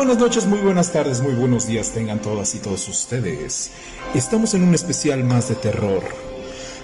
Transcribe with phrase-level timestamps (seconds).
[0.00, 3.70] Buenas noches, muy buenas tardes, muy buenos días tengan todas y todos ustedes.
[4.14, 6.02] Estamos en un especial más de terror.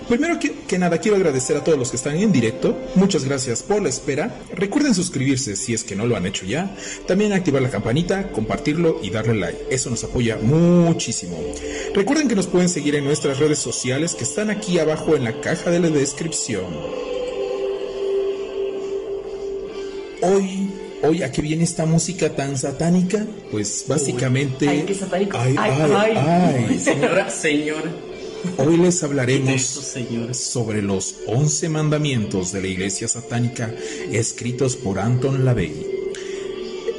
[0.06, 2.78] Primero que, nada, quiero agradecer a todos los que están en directo.
[2.94, 4.38] Muchas gracias por la espera.
[4.54, 6.76] Recuerden suscribirse si es que no lo han hecho ya.
[7.06, 9.66] También activar la campanita, compartirlo y darle like.
[9.70, 11.38] Eso nos apoya muchísimo.
[11.94, 15.40] Recuerden que nos pueden seguir en nuestras redes sociales que están aquí abajo en la
[15.40, 16.66] caja de la descripción.
[20.20, 20.55] Hoy
[21.08, 23.24] Hoy, ¿a qué viene esta música tan satánica?
[23.52, 24.68] Pues básicamente.
[24.68, 25.36] Ay, qué satánico.
[25.38, 26.80] Ay, ay, ay, ay.
[26.80, 27.92] Señora, señora.
[28.58, 29.62] Hoy les hablaremos
[30.32, 33.72] sobre los 11 mandamientos de la iglesia satánica
[34.10, 35.85] escritos por Anton LaVey.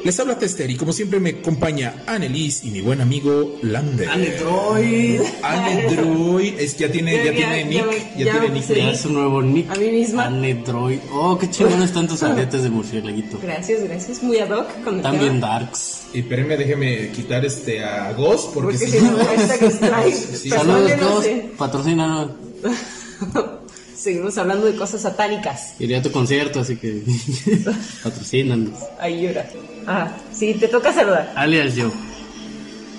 [0.08, 4.08] Les habla Tester y como siempre me acompaña Annelies y mi buen amigo Lander.
[4.08, 5.20] Anedroid.
[5.44, 8.68] Anedroid, es ya tiene, ya, Ya, tiene nick, ya, ya, tiene nick.
[8.70, 9.70] Ya Es un nuevo nick.
[9.70, 10.28] A mí misma.
[10.28, 11.00] Anedroid.
[11.12, 13.38] Oh, qué chingón están tus aretes de murciélaguito.
[13.44, 14.24] Gracias, gracias.
[14.24, 15.48] Muy ad hoc con También tema.
[15.60, 16.04] darks.
[16.14, 20.56] Y espérenme, déjeme quitar este a Ghost porque, Porque si no.
[20.58, 21.52] Saludos eh.
[21.58, 22.32] Patrocínanos.
[23.98, 25.74] Seguimos hablando de cosas satánicas.
[25.80, 27.02] Iría a tu concierto, así que
[28.04, 28.74] patrocínanos.
[29.00, 29.48] Ahí llora.
[29.88, 31.34] Ah, sí, te toca saludar.
[31.36, 31.92] Alias yo.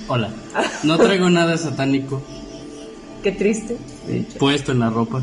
[0.09, 0.31] Hola.
[0.85, 2.23] No traigo nada satánico
[3.23, 3.77] Qué triste.
[4.39, 5.23] puesto en la ropa,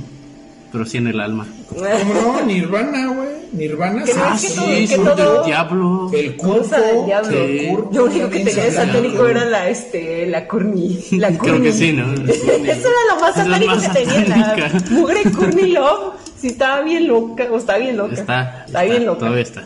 [0.72, 1.48] pero sí en el alma.
[1.70, 2.42] ¿Cómo no?
[2.45, 3.25] Nirvana, güey.
[3.56, 4.03] Nirvana.
[4.03, 6.11] Que no es que sí, todo- que sí, todo- El diablo.
[6.14, 6.36] El.
[6.38, 7.31] Cosa del diablo.
[7.31, 7.70] Sí.
[7.92, 11.00] Lo único que tenía satánico era la, este, la curni.
[11.11, 11.61] La Creo curni.
[11.61, 12.14] que sí, ¿no?
[12.14, 14.55] Eso era lo más satánico que tenía.
[14.58, 16.14] La mugre curny love.
[16.39, 18.14] Si estaba bien loca, o está bien loca.
[18.14, 19.20] Está, Está bien loca.
[19.20, 19.64] Todavía está.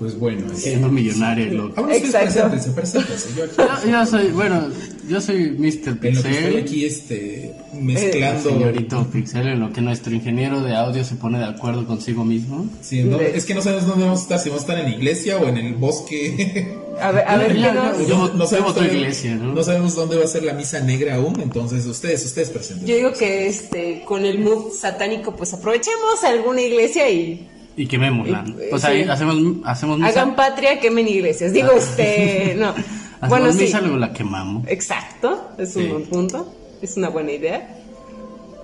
[0.00, 0.46] Pues bueno.
[0.54, 1.78] Siendo millonaria y loca.
[1.80, 2.50] Ahora ustedes Exacto.
[2.50, 3.28] preséntense, preséntense.
[3.36, 4.68] Yo aquí, Yo, yo soy, bueno,
[5.06, 5.60] yo soy Mr.
[5.60, 6.56] en lo que estoy Pixel.
[6.58, 8.48] aquí este, mezclando.
[8.50, 12.66] Señorito Pixel, en lo que nuestro ingeniero de audio se pone de acuerdo consigo mismo.
[12.80, 14.90] Sí, no, es que no sabemos dónde vamos a estar, si vamos a estar en
[14.90, 16.74] la iglesia o en el bosque.
[16.98, 18.06] A ver, a ver, Ya, ¿qué ya, nos- ya.
[18.08, 19.52] Yo- no sabemos otra todavía- iglesia, ¿no?
[19.54, 22.86] No sabemos dónde va a ser la misa negra aún, entonces ustedes, ustedes presenten.
[22.86, 28.44] Yo digo que este, con el mood satánico, pues aprovechemos alguna iglesia y Y quemémosla.
[28.46, 29.02] Y- O sea, sí.
[29.02, 30.08] hacemos, hacemos misa.
[30.10, 31.52] hagan patria, quemen iglesias.
[31.54, 32.70] Digo, este, no.
[32.70, 33.60] Hacemos Bueno, sí.
[33.64, 34.66] misa, luego la quemamos.
[34.68, 35.88] Exacto, es un Sí.
[35.88, 37.76] buen punto, es una buena idea.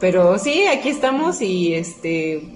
[0.01, 2.53] Pero sí, aquí estamos y este...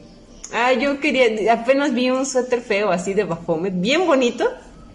[0.53, 4.49] Ah, yo quería, apenas vi un suéter feo así de Baphomet, bien bonito,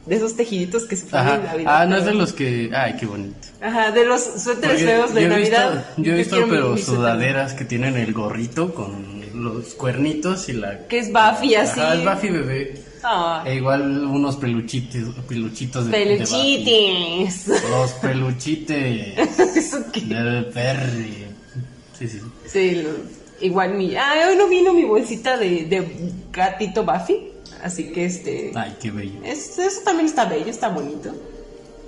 [0.05, 1.43] de esos tejiditos que se ponen en.
[1.45, 1.81] Navidad.
[1.81, 2.69] Ah, no es de los que.
[2.75, 3.35] Ay, qué bonito.
[3.61, 5.85] Ajá, de los suéteres Porque feos de yo he visto- Navidad.
[5.97, 10.87] yo he visto, pero sudaderas que tienen el gorrito con los cuernitos y la.
[10.87, 11.79] Que es Buffy así.
[11.79, 12.81] Ajá, es Buffy bebé.
[13.03, 17.47] Ah, E igual unos peluchitos, peluchitos de, de peluchites.
[17.47, 17.69] Buffy.
[17.69, 19.17] Los peluchites
[19.55, 20.01] ¿Eso qué?
[20.01, 21.25] del Perry.
[21.99, 22.19] Sí, sí.
[22.47, 22.83] Sí,
[23.41, 23.95] igual mi...
[23.95, 27.29] Ah, hoy no vino mi bolsita de, de gatito Buffy,
[27.63, 28.51] así que este...
[28.55, 29.19] Ay, qué bello.
[29.23, 31.13] es- eso también está bello, está bonito.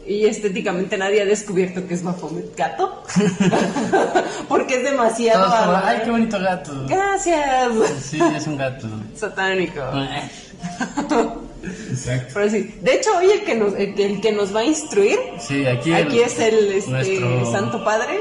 [0.07, 3.03] Y estéticamente nadie ha descubierto que es Baphomet gato.
[4.47, 5.39] Porque es demasiado...
[5.43, 5.89] Todos como, adorable.
[5.89, 6.71] Ay, qué bonito gato.
[6.87, 7.71] Gracias.
[8.01, 8.87] Sí, es un gato.
[9.15, 9.81] Satánico.
[11.89, 12.31] Exacto.
[12.33, 14.63] Pero sí, de hecho hoy el que nos, el que, el que nos va a
[14.63, 18.19] instruir Sí, aquí, Aquí el- es el este, nuestro- Santo Padre.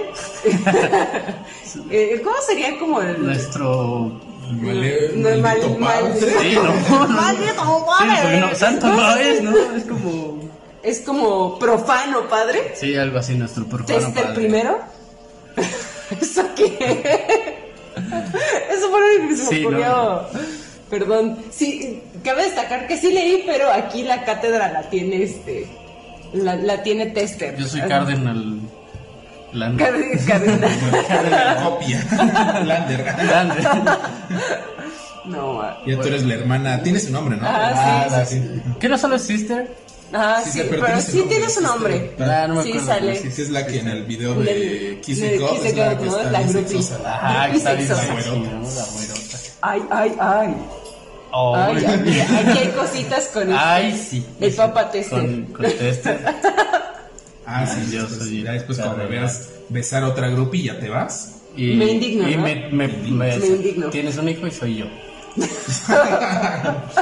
[1.91, 4.21] Eh, ¿Cómo sería como el Nuestro.
[4.51, 6.21] Mal- mal- padre.
[6.41, 7.09] Sí, no, no.
[7.09, 8.41] Maldito Sí, porque padre.
[8.41, 9.57] no, santo ¿Cómo no es, ¿no?
[9.77, 10.41] Es como.
[10.87, 12.73] Es como profano, padre.
[12.77, 14.35] Sí, algo así, nuestro profano Tester padre.
[14.37, 14.79] primero.
[16.21, 17.37] ¿Eso qué?
[18.71, 19.87] Eso fue lo único que se me ocurrió.
[19.89, 20.23] no.
[20.91, 21.39] Perdón.
[21.51, 25.67] Sí, cabe destacar que sí leí, pero aquí la cátedra la tiene este.
[26.33, 27.57] La, la tiene Tester.
[27.57, 27.89] Yo soy Así.
[27.89, 28.61] Cardenal.
[29.53, 30.71] Land- Card- Cardenal.
[31.25, 32.05] De la copia.
[32.65, 33.03] Lander.
[33.03, 33.63] Grande.
[35.25, 35.79] No, ah.
[35.87, 37.43] Ya tú eres la hermana, tiene su nombre, ¿no?
[37.49, 38.63] Ah, sí, sí.
[38.79, 39.69] ¿Qué no solo es Sister?
[40.13, 42.11] Ah, Sí, sí, se pero sí nombre, tiene su sí, nombre.
[42.17, 42.23] sí.
[42.23, 42.87] Ah, no me Sí, acuerdo.
[42.87, 43.13] sale.
[43.13, 45.79] pero sí, Sí, es la que en el video de Kiss God Kiss es and
[45.79, 46.69] la que está La bien groupie.
[46.83, 47.49] sexosa.
[47.51, 48.87] Que está bien güerota.
[49.63, 50.55] Ay, ay, ay.
[51.33, 54.25] Ay, Ay, aquí, aquí hay cositas con este- Ay, sí.
[54.41, 55.19] El Papa Tester.
[55.21, 56.21] Con, con Tester.
[57.45, 60.89] Ah, sí, Yo pues, soy ya después cuando me veas besar a otra grupilla, ¿te
[60.89, 61.33] vas?
[61.57, 62.43] Y, Me indigno, Y ¿no?
[62.43, 63.89] me, me, me- Me indigno.
[63.91, 64.87] Tienes un hijo y soy yo.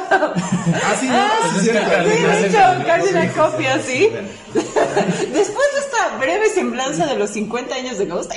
[0.06, 1.90] Ah, sí, no, Ah, pues, sí, es sí, cierto.
[1.90, 4.08] Sí, de hecho, Cardinal sí, copia, sí, sí.
[4.54, 8.32] Después de esta breve semblanza de los 50 años de Ghost,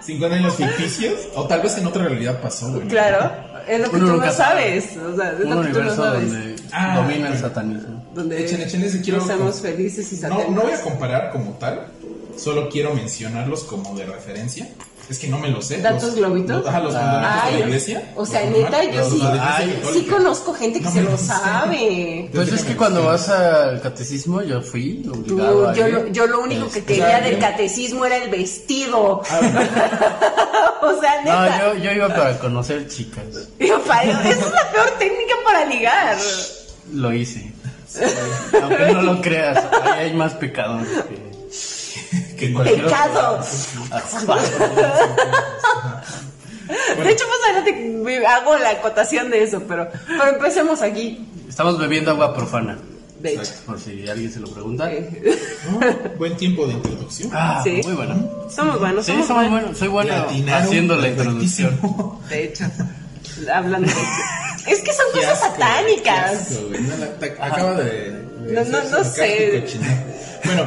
[0.00, 2.86] 50 años ficticios, o tal vez en otra realidad pasó, güey.
[2.88, 3.30] claro,
[3.66, 4.80] es lo que tú no sabe.
[4.80, 4.96] sabes.
[4.96, 6.32] O sea, es Un lo que tú no sabes.
[6.72, 7.40] Ah, domina el bueno.
[7.40, 8.04] satanismo.
[8.14, 10.54] Donde Echen, echen ese, quiero- no seamos felices y No, saténicos.
[10.54, 11.86] no voy a comparar como tal,
[12.36, 14.68] solo quiero mencionarlos como de referencia.
[15.08, 15.78] Es que no me lo sé.
[15.80, 16.66] ¿Datos globitos?
[16.66, 18.12] Ajá, los mandamientos de Ay, la iglesia.
[18.14, 22.28] O sea, neta, yo sí, Ay, sí conozco gente que No se lo sabe.
[22.32, 26.26] Pues es que cuando vas al catecismo, yo fui obligado Tú, a yo, lo, yo
[26.26, 29.22] lo único que quería o sea, del yo- catecismo era el vestido.
[29.30, 29.40] Ah,
[30.82, 31.58] o sea, neta.
[31.58, 33.24] No, yo, yo iba para conocer chicas.
[33.58, 36.16] Digo, pa- Esa es la peor técnica para ligar.
[36.92, 37.50] Lo hice.
[38.62, 41.27] Aunque no lo creas, ahí hay más pecadores que,
[42.46, 42.88] Pecado.
[42.88, 43.40] lado.
[47.02, 51.26] De hecho, más adelante hago la acotación de eso, pero, pero empecemos aquí.
[51.48, 52.76] Estamos bebiendo agua profana,
[53.20, 53.40] De hecho.
[53.40, 53.62] Exacto.
[53.66, 54.90] por si alguien se lo pregunta.
[55.70, 55.80] ¿no?
[56.18, 57.30] Buen tiempo de introducción.
[57.32, 57.80] Ah, Sí.
[57.84, 58.30] muy bueno.
[58.50, 59.60] Somos buenos, Sí, somos somos buenos.
[59.62, 59.78] buenos.
[59.78, 61.80] Soy bueno Latinaron haciendo la introducción.
[62.28, 62.64] De hecho,
[63.52, 63.94] hablando de...
[64.72, 66.32] Es que son Qué cosas asco, satánicas.
[66.32, 66.60] asco.
[66.70, 68.10] No, la- acaba de.
[68.10, 69.64] de No, no, no sé.
[70.44, 70.64] Bueno,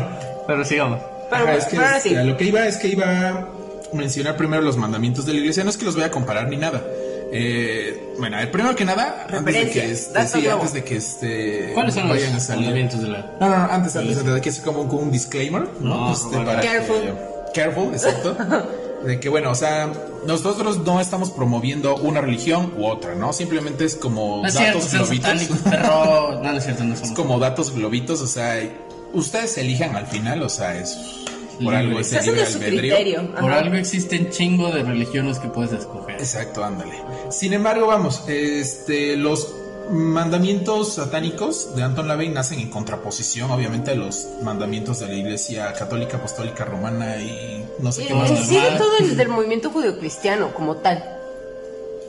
[0.47, 0.99] Pero sigamos.
[1.31, 2.15] Pero, Ajá, es que pero ahora sí.
[2.15, 3.47] a lo que iba es que iba a
[3.93, 5.63] mencionar primero los mandamientos de la iglesia.
[5.63, 6.83] No es que los voy a comparar ni nada.
[7.33, 10.97] Eh, bueno, a ver, primero que nada, antes de que, este, sí, antes de que
[10.97, 12.65] este, ¿Cuáles son vayan a los salir.
[12.65, 13.31] mandamientos de la.?
[13.39, 16.07] No, no, no, antes, antes, antes, hay que hacer como un, como un disclaimer, ¿no?
[16.07, 17.15] No, Este, para que- Careful.
[17.53, 18.35] careful, exacto.
[19.05, 19.91] De que, bueno, o sea,
[20.27, 23.33] nosotros no estamos promoviendo una religión u otra, ¿no?
[23.33, 25.25] Simplemente es como No es cierto, datos sean globitos.
[25.31, 26.31] satánicos, perro.
[26.33, 27.15] No, no es cierto, no Es somos.
[27.15, 28.61] como datos globitos, o sea,
[29.13, 30.97] ustedes elijan al final, o sea, es
[31.63, 32.95] por algo es Se el libre de su albedrío.
[32.95, 33.35] criterio.
[33.35, 36.15] Por algo existen chingo de religiones que puedes escoger.
[36.15, 36.93] Exacto, ándale.
[37.29, 39.55] Sin embargo, vamos, este, los
[39.91, 45.73] mandamientos satánicos de Anton LaVey nacen en contraposición, obviamente, a los mandamientos de la Iglesia
[45.73, 48.29] Católica, Apostólica, Romana y no sé qué más.
[48.47, 51.03] sigue todo el del movimiento judio-cristiano como tal.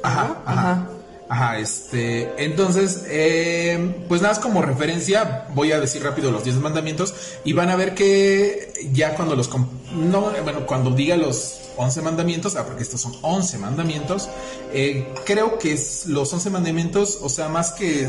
[0.02, 0.42] Ajá, ¿no?
[0.46, 0.70] ajá.
[0.70, 0.88] Ajá.
[1.28, 6.56] Ajá, este, entonces, eh, pues nada, más como referencia, voy a decir rápido los 10
[6.56, 7.14] mandamientos
[7.44, 9.48] y van a ver que ya cuando los,
[9.94, 14.28] no, bueno, cuando diga los 11 mandamientos, ah, porque estos son 11 mandamientos,
[14.72, 18.08] eh, creo que los 11 mandamientos, o sea, más que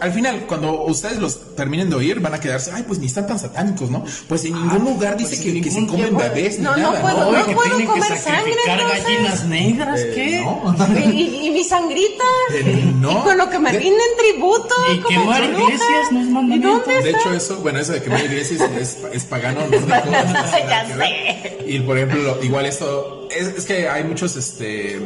[0.00, 3.26] al final, cuando ustedes los terminen de oír, van a quedarse, ay, pues ni están
[3.26, 4.04] tan satánicos, ¿no?
[4.28, 7.00] Pues en ningún lugar dice pues que, se comen No, bebés ni no, no nada,
[7.02, 7.38] puedo, ¿no?
[7.38, 10.40] no que puedo tienen que comer sangre, sacrificar gallinas negras, Eh, ¿qué?
[10.44, 10.76] no.
[10.98, 12.24] Y, y- y mi sangrita.
[12.52, 13.10] Eh, no.
[13.12, 14.74] Y con lo que me De- rinden tributo.
[14.94, 16.68] Y quemar iglesias no es ¿Y mandamiento.
[16.86, 20.50] dónde De hecho, eso, bueno, eso de que Mary Iglesias es, es pagano, no nada
[20.68, 21.58] Ya sé.
[21.66, 25.00] Y por ejemplo, lo- igual esto, es, es que hay muchos, este,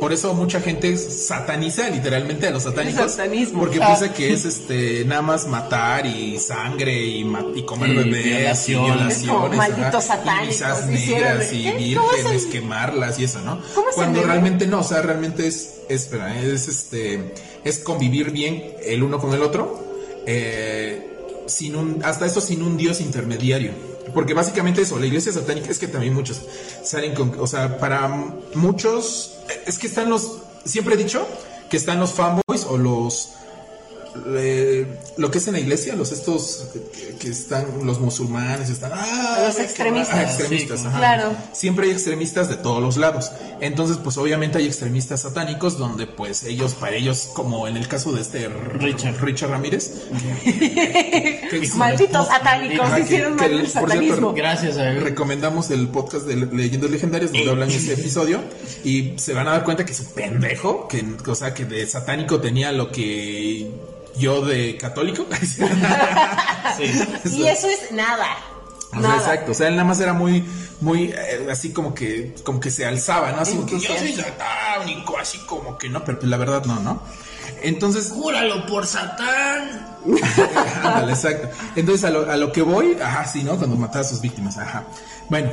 [0.00, 3.12] por eso mucha gente sataniza literalmente a los satánicos.
[3.12, 3.60] Satanismo.
[3.60, 3.86] Porque Ah.
[3.96, 8.74] piensa que es este, nada más matar y sangre y, ma- y comer bebés y
[8.74, 9.24] violaciones.
[9.56, 10.56] malditos satánicos,
[10.86, 11.94] Y negras y ¿Qué?
[11.96, 13.60] ¿Cómo es vírgenes, el- quemarlas y eso, ¿no?
[13.74, 17.34] ¿Cómo es el Cuando realmente no, o sea, realmente es, espera, es este,
[17.64, 19.84] es convivir bien el uno con el otro,
[20.26, 23.72] eh, sin un, hasta eso sin un dios intermediario.
[24.14, 26.42] Porque básicamente eso, la iglesia satánica es que también muchos
[26.82, 28.08] salen con, o sea, para
[28.54, 31.26] muchos, es que están los, siempre he dicho
[31.68, 33.32] que están los fanboys o los,
[34.36, 34.86] eh,
[35.16, 39.44] lo que es en la iglesia, los estos que, que están, los musulmanes, están, ah,
[39.46, 40.16] Los extremistas.
[40.16, 40.98] ah, extremistas, Sí, ajá.
[40.98, 41.36] claro.
[41.52, 43.30] Siempre hay extremistas de todos los lados.
[43.60, 48.12] Entonces, pues obviamente hay extremistas satánicos donde pues ellos, para ellos, como en el caso
[48.12, 49.20] de este Richard.
[49.20, 49.92] Richard Ramírez,
[50.44, 54.32] que es- Malditos satánicos hicieron que mal el- cierto, satanismo.
[54.32, 55.00] Gracias a él.
[55.02, 58.40] recomendamos el podcast de Leyendas Legendarias donde hablan ese episodio
[58.84, 61.86] y se van a dar cuenta que es un pendejo, que, o sea, que de
[61.86, 63.70] satánico tenía lo que
[64.18, 65.26] yo de católico.
[66.76, 66.84] Sí.
[67.36, 68.36] Y eso es nada.
[68.96, 70.44] O sea, exacto, o sea, él nada más era muy,
[70.80, 73.40] muy, eh, así como que, como que se alzaba, ¿no?
[73.40, 76.78] Así como que yo soy satánico, así como que no, pero pues la verdad no,
[76.80, 77.02] ¿no?
[77.62, 79.98] Entonces, Júralo por Satán.
[80.82, 81.48] ándale, exacto.
[81.74, 83.56] Entonces, a lo, a lo que voy, ajá, sí, ¿no?
[83.56, 84.84] Cuando mataba a sus víctimas, ajá.
[85.28, 85.50] Bueno,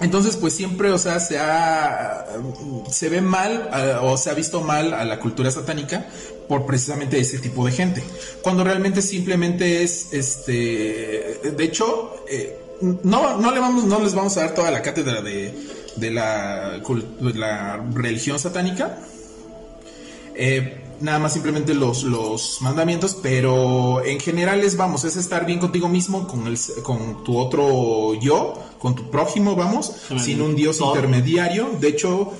[0.00, 2.26] entonces, pues siempre, o sea, se ha,
[3.10, 6.06] ve mal, eh, o se ha visto mal a la cultura satánica
[6.46, 8.02] por precisamente ese tipo de gente.
[8.42, 12.58] Cuando realmente simplemente es, este, de hecho, eh,
[13.02, 13.50] no, no
[14.00, 18.98] les vamos a dar toda la cátedra de la religión satánica.
[20.40, 25.58] Eh, nada más simplemente los, los mandamientos, pero en general es, vamos, es estar bien
[25.58, 30.54] contigo mismo, con, el, con tu otro yo, con tu prójimo, vamos, Sí, sin un
[30.56, 30.94] dios todo.
[30.94, 31.70] intermediario.
[31.80, 32.32] De hecho,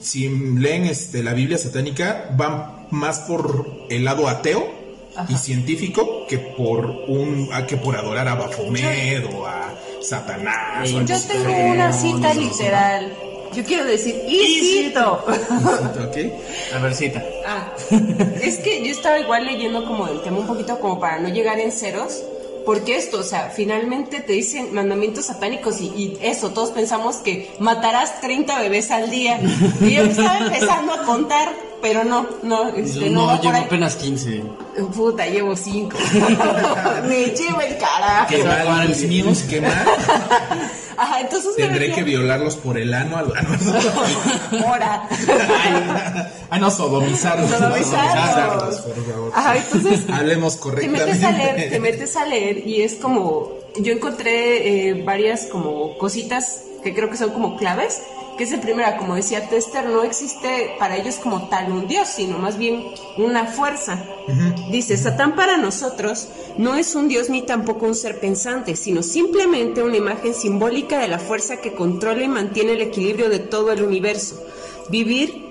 [0.00, 4.82] si leen este, la Biblia satánica, van más por el lado ateo
[5.28, 10.92] y científico que por un a- que por adorar a Baphomet o a Satanás.
[10.92, 13.12] o Yo tengo una cita literal.
[13.54, 15.24] Yo quiero decir, y cito.
[15.62, 16.04] no.
[16.04, 16.16] ¿Ok?
[16.74, 17.22] A ver, cita.
[17.46, 17.72] Ah,
[18.42, 21.58] es que yo estaba igual leyendo como del tema un poquito como para no llegar
[21.60, 22.22] en ceros,
[22.64, 27.50] Porque esto, o sea, finalmente te dicen mandamientos satánicos y, y eso, todos pensamos que
[27.58, 29.38] matarás 30 bebés al día.
[29.82, 34.42] Y yo estaba empezando a contar, pero no, no, este, no, no, llevo apenas 15.
[34.96, 35.94] Puta, llevo 5.
[37.06, 38.28] Me llevo el carajo.
[38.30, 38.64] Qué mal,
[40.96, 43.16] Ajá, entonces Tendré que violarlos por el ano.
[43.18, 43.48] al- ano.
[44.66, 45.08] Ahora.
[46.50, 47.50] Ah, no, sodomizarlos.
[47.50, 47.60] por
[49.04, 49.32] favor.
[49.34, 51.56] Ajá, entonces Hablemos te metes a correctamente.
[51.56, 56.94] leer, te metes a leer y es como, yo encontré eh, varias como cositas que
[56.94, 58.02] creo que son como claves,
[58.36, 62.08] que es el primera, como decía Tester, no existe para ellos como tal un dios,
[62.08, 62.84] sino más bien
[63.16, 64.02] una fuerza.
[64.70, 69.82] Dice, Satán para nosotros no es un dios ni tampoco un ser pensante, sino simplemente
[69.82, 73.82] una imagen simbólica de la fuerza que controla y mantiene el equilibrio de todo el
[73.82, 74.42] universo.
[74.90, 75.44] Vivir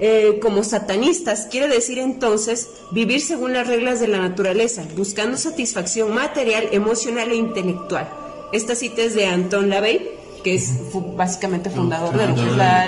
[0.00, 6.14] eh, como satanistas quiere decir entonces vivir según las reglas de la naturaleza, buscando satisfacción
[6.14, 8.08] material, emocional e intelectual.
[8.52, 10.15] Esta cita es de Anton LaVey,
[10.46, 10.74] que es
[11.16, 12.86] básicamente fundador de lo que es la,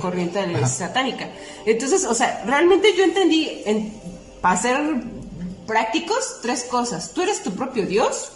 [0.00, 1.28] corriente de la iglesia satánica.
[1.64, 3.92] Entonces, o sea, realmente yo entendí, en,
[4.40, 4.76] para ser
[5.68, 7.12] prácticos, tres cosas.
[7.14, 8.32] Tú eres tu propio Dios.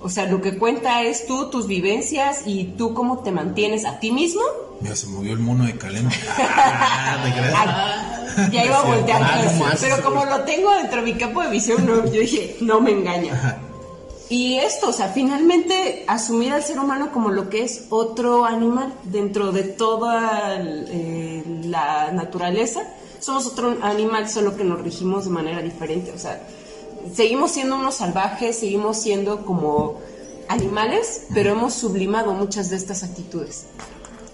[0.00, 4.00] O sea, lo que cuenta es tú, tus vivencias y tú cómo te mantienes a
[4.00, 4.42] ti mismo.
[4.80, 6.10] Mira, se movió el mono de Calema.
[6.38, 8.16] Ah.
[8.36, 11.50] Ay, ya iba a voltear, Ah, pero- como lo tengo dentro de mi campo de
[11.50, 13.60] visión, no, yo dije, no me engaña.
[14.28, 18.92] Y esto, o sea, finalmente asumir al ser humano como lo que es otro animal
[19.04, 22.82] dentro de toda eh, la naturaleza,
[23.20, 26.12] somos otro animal, solo que nos regimos de manera diferente.
[26.12, 26.42] O sea,
[27.14, 30.00] seguimos siendo unos salvajes, seguimos siendo como
[30.48, 33.66] animales, pero hemos sublimado muchas de estas actitudes.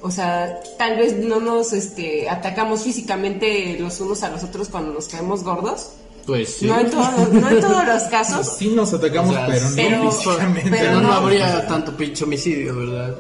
[0.00, 4.92] O sea, tal vez no nos este, atacamos físicamente los unos a los otros cuando
[4.92, 5.90] nos caemos gordos.
[6.26, 6.66] Pues sí.
[6.66, 8.56] No, en todos los- no en todos los casos.
[8.58, 10.70] Sí nos atacamos, O sea, pero no físicamente.
[10.70, 11.12] pero Pero no, no.
[11.14, 13.14] habría tanto pinche homicidio, ¿verdad?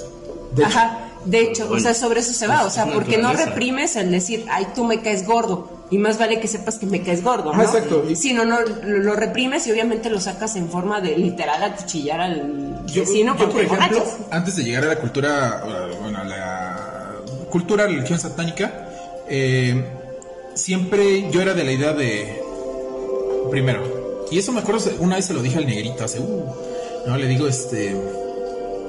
[0.54, 3.32] De hecho, Ajá, de hecho, o sea, sobre eso se va, o sea, porque no
[3.32, 7.02] reprimes el decir, ay, tú me caes gordo, y más vale que sepas que me
[7.02, 7.60] caes gordo, ¿no?
[7.60, 8.04] Ah, exacto.
[8.08, 11.62] Y- Si no, no, lo, lo reprimes y obviamente lo sacas en forma de literal
[11.62, 16.18] acuchillar al Yo, vecino yo, por ejemplo, antes de llegar a la cultura, uh, bueno,
[16.18, 17.12] a la
[17.50, 18.88] cultura religión satánica,
[19.28, 19.84] eh,
[20.54, 22.41] siempre yo era de la idea de,
[23.50, 26.54] primero, y eso me acuerdo, una vez se lo dije al negrito, hace, uh,
[27.06, 27.94] no, le digo, este,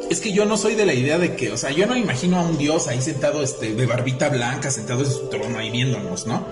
[0.09, 2.39] es que yo no soy de la idea de que, o sea, yo no imagino
[2.39, 6.27] a un dios ahí sentado, este, de barbita blanca, sentado en su trono ahí viéndonos,
[6.27, 6.45] ¿no?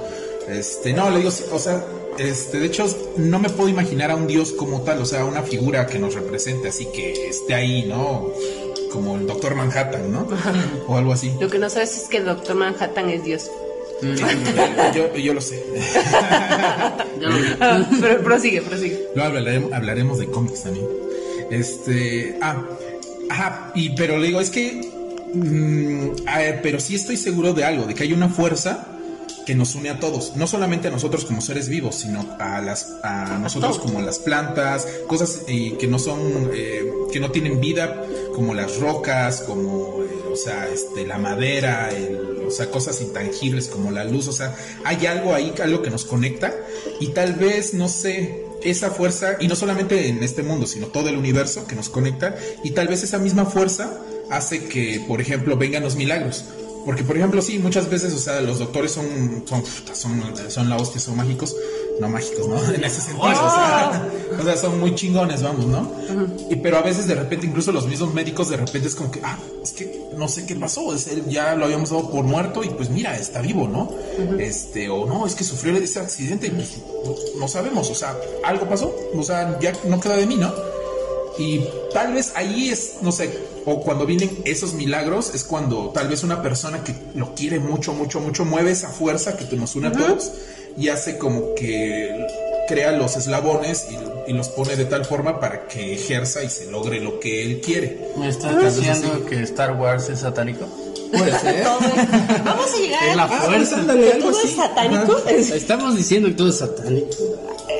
[0.47, 1.85] Este, no, le digo, o sea,
[2.17, 2.85] este, de hecho,
[3.17, 6.13] no me puedo imaginar a un dios como tal, o sea, una figura que nos
[6.13, 8.31] represente, así que esté ahí, ¿no?
[8.91, 10.27] Como el Doctor Manhattan, ¿no?
[10.87, 11.31] O algo así.
[11.39, 13.49] Lo que no sabes es que el Doctor Manhattan es Dios.
[14.01, 15.63] Yo, yo lo sé.
[17.19, 17.29] Lo
[17.99, 19.07] pero prosigue, prosigue.
[19.15, 20.87] Luego hablaremos, hablaremos de cómics también.
[21.51, 22.63] Este, ah,
[23.29, 24.89] ajá, y pero le digo, es que,
[25.33, 28.87] mm, a ver, pero sí estoy seguro de algo, de que hay una fuerza
[29.45, 32.93] que nos une a todos, no solamente a nosotros como seres vivos, sino a las,
[33.03, 38.03] a nosotros como las plantas, cosas eh, que no son, eh, que no tienen vida,
[38.35, 40.00] como las rocas, como, eh,
[40.43, 45.05] sea, este, la madera, el- o sea, cosas intangibles como la luz, o sea, hay
[45.05, 46.53] algo ahí, algo que nos conecta
[46.99, 51.09] y tal vez, no sé, esa fuerza, y no solamente en este mundo, sino todo
[51.09, 55.57] el universo que nos conecta, y tal vez esa misma fuerza hace que, por ejemplo,
[55.57, 56.45] vengan los milagros.
[56.85, 60.77] Porque, por ejemplo, sí, muchas veces, o sea, los doctores son, son, son, son la
[60.77, 61.55] hostia, son mágicos.
[62.01, 62.55] No mágicos, ¿no?
[62.73, 65.91] En ese sentido, o sea, o sea, son muy chingones, vamos, ¿no?
[66.49, 69.21] Y, pero a veces, de repente, incluso los mismos médicos, de repente es como que,
[69.23, 72.63] ah, es que no sé qué pasó, es él ya lo habíamos dado por muerto
[72.63, 73.91] y pues mira, está vivo, ¿no?
[74.39, 78.17] Este, o no, es que sufrió ese accidente y pues no, no sabemos, o sea,
[78.43, 80.51] algo pasó, o sea, ya no queda de mí, ¿no?
[81.37, 83.31] Y tal vez ahí es, no sé,
[83.65, 87.93] o cuando vienen esos milagros, es cuando tal vez una persona que lo quiere mucho,
[87.93, 90.31] mucho, mucho, mueve esa fuerza que nos une a todos
[90.77, 92.25] y hace como que
[92.67, 93.87] crea los eslabones
[94.27, 97.43] y, y los pone de tal forma para que ejerza y se logre lo que
[97.43, 97.97] él quiere.
[98.17, 99.23] ¿Me estás diciendo así.
[99.29, 100.65] que Star Wars es satánico?
[101.11, 101.63] Puede ser.
[101.63, 103.85] Todo es- Vamos a llegar Es la a Ah, pues fuerza.
[103.85, 104.55] todo es así.
[104.55, 105.17] satánico.
[105.17, 105.31] Ajá.
[105.31, 107.07] Es- Estamos diciendo que todo es satánico.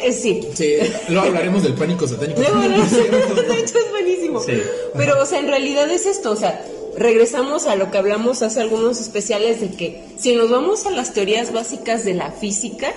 [0.04, 0.42] eh, sí.
[0.54, 0.74] Sí,
[1.10, 2.42] luego hablaremos del pánico satánico.
[2.42, 4.42] No, no, no, de hecho es buenísimo.
[4.42, 4.62] Sí.
[4.96, 6.62] Pero, o sea, en realidad es esto, o sea,
[6.98, 11.14] regresamos a lo que hablamos hace algunos especiales de que si nos vamos a las
[11.14, 12.94] teorías básicas de la física,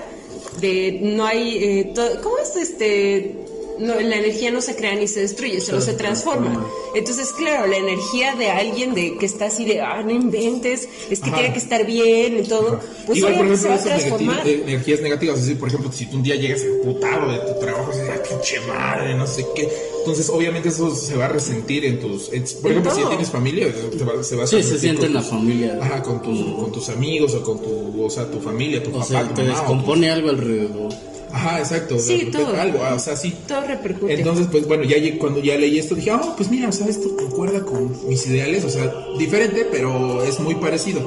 [0.60, 3.36] de no hay, eh, ¿cómo es este?
[3.76, 6.64] no, la energía no se crea ni se destruye, solo se transforma.
[6.94, 11.18] Entonces, claro, la energía de alguien de que está así de, ah, no inventes, es
[11.18, 11.38] que Ajá.
[11.38, 13.98] tiene que estar bien y todo, pues Igual, por ejemplo, se va a esas negati-
[13.98, 14.46] transformar.
[14.48, 17.58] eh, energías negativas, es decir, por ejemplo, si tú un día llegas emputado de tu
[17.58, 19.68] trabajo, dices, "Ah, pinche madre, no sé qué,
[20.04, 23.72] entonces obviamente eso se va a resentir en tus, en- por ejemplo, si tienes familia,
[23.96, 25.78] te va- se va a Sí, se resentir siente en la tus- familia.
[25.80, 28.92] Ajá, con tus, con tus amigos o con tu, o sea, tu familia, tu O
[28.94, 30.92] papá, sea, tu te mamá, o tu- descompone algo alrededor.
[31.32, 31.98] Ajá, exacto.
[31.98, 32.60] Sí, de repente todo.
[32.60, 33.34] Algo, ah, o sea, sí.
[33.48, 34.14] Todo repercute.
[34.14, 37.16] Entonces, pues bueno, ya cuando ya leí esto dije, oh, pues mira, o sea, esto
[37.16, 41.00] concuerda con mis ideales, o sea, diferente, pero es muy parecido.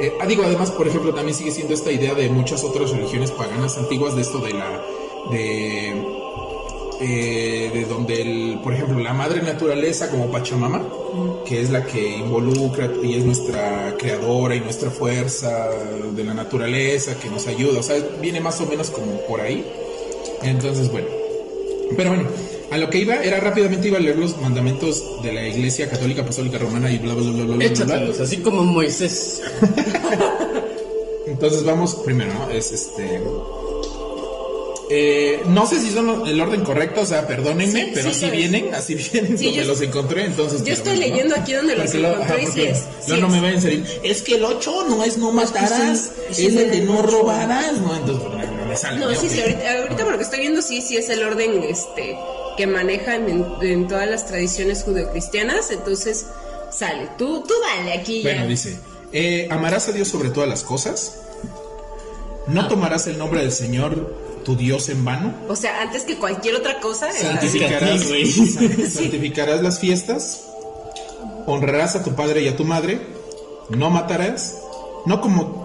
[0.00, 3.30] Eh, ah, digo, además, por ejemplo, también sigue siendo esta idea de muchas otras religiones
[3.30, 4.82] paganas antiguas de esto de la,
[5.30, 5.94] de,
[7.02, 10.86] eh, de donde, el, por ejemplo, la madre naturaleza como Pachamama,
[11.44, 15.68] que es la que involucra y es nuestra creadora y nuestra fuerza
[16.14, 19.66] de la naturaleza que nos ayuda, o sea, viene más o menos como por ahí.
[20.42, 21.08] Entonces, bueno.
[21.96, 22.28] Pero bueno,
[22.70, 26.22] a lo que iba era rápidamente iba a leer los mandamientos de la Iglesia Católica
[26.22, 27.44] Apostólica Romana y bla bla bla bla bla.
[27.44, 27.66] bla, bla.
[27.66, 29.42] Échatelos, así como Moisés.
[31.26, 32.50] Entonces vamos primero, ¿no?
[32.50, 33.20] Es este.
[34.90, 38.24] Eh, no sé si son el orden correcto, o sea, perdónenme, Sí, pero sí así
[38.26, 38.32] es.
[38.32, 40.64] vienen, así vienen Sí, donde yo- los encontré, entonces.
[40.64, 43.32] yo estoy leyendo aquí donde los Porque lo- encontré porque sí es, No, es.
[43.32, 43.86] me vayan a salir.
[44.02, 47.02] Es que el 8 no es no matarás, pues sí, es sí, el de no
[47.02, 47.94] robarás, ¿no?
[47.96, 49.00] Entonces, no, no me sale.
[49.00, 51.62] No, sí, sí, ahorita, ahorita por lo que estoy viendo, sí, sí es el orden
[51.62, 52.16] este
[52.56, 56.26] que manejan en, en todas las tradiciones judeocristianas, entonces
[56.70, 57.08] sale.
[57.16, 58.32] Tú, tú dale aquí ya.
[58.32, 58.76] Bueno, dice,
[59.12, 61.14] eh, amarás a Dios sobre todas las cosas,
[62.46, 66.56] no tomarás el nombre del Señor tu Dios en vano, O sea, antes que cualquier
[66.56, 68.26] otra cosa, santificarás, güey.
[68.90, 70.42] santificarás las fiestas,
[71.46, 73.00] honrarás a tu padre y a tu madre,
[73.70, 74.58] no matarás,
[75.06, 75.20] no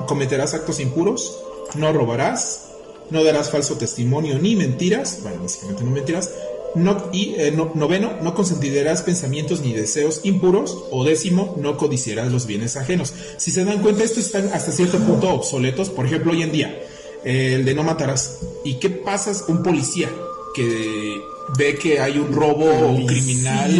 [0.07, 1.37] cometerás actos impuros,
[1.75, 2.65] no robarás,
[3.09, 6.29] no darás falso testimonio ni mentiras, bueno, básicamente no mentiras,
[6.75, 12.31] no, y eh, no- noveno, no consentirás pensamientos ni deseos impuros, o décimo, no codiciarás
[12.31, 13.13] los bienes ajenos.
[13.37, 16.83] Si se dan cuenta, estos están hasta cierto punto obsoletos, por ejemplo, hoy en día,
[17.27, 18.39] eh, el de no matarás.
[18.63, 20.09] ¿Y qué pasa un policía
[20.55, 21.21] que
[21.57, 23.71] ve que hay un robo o un criminal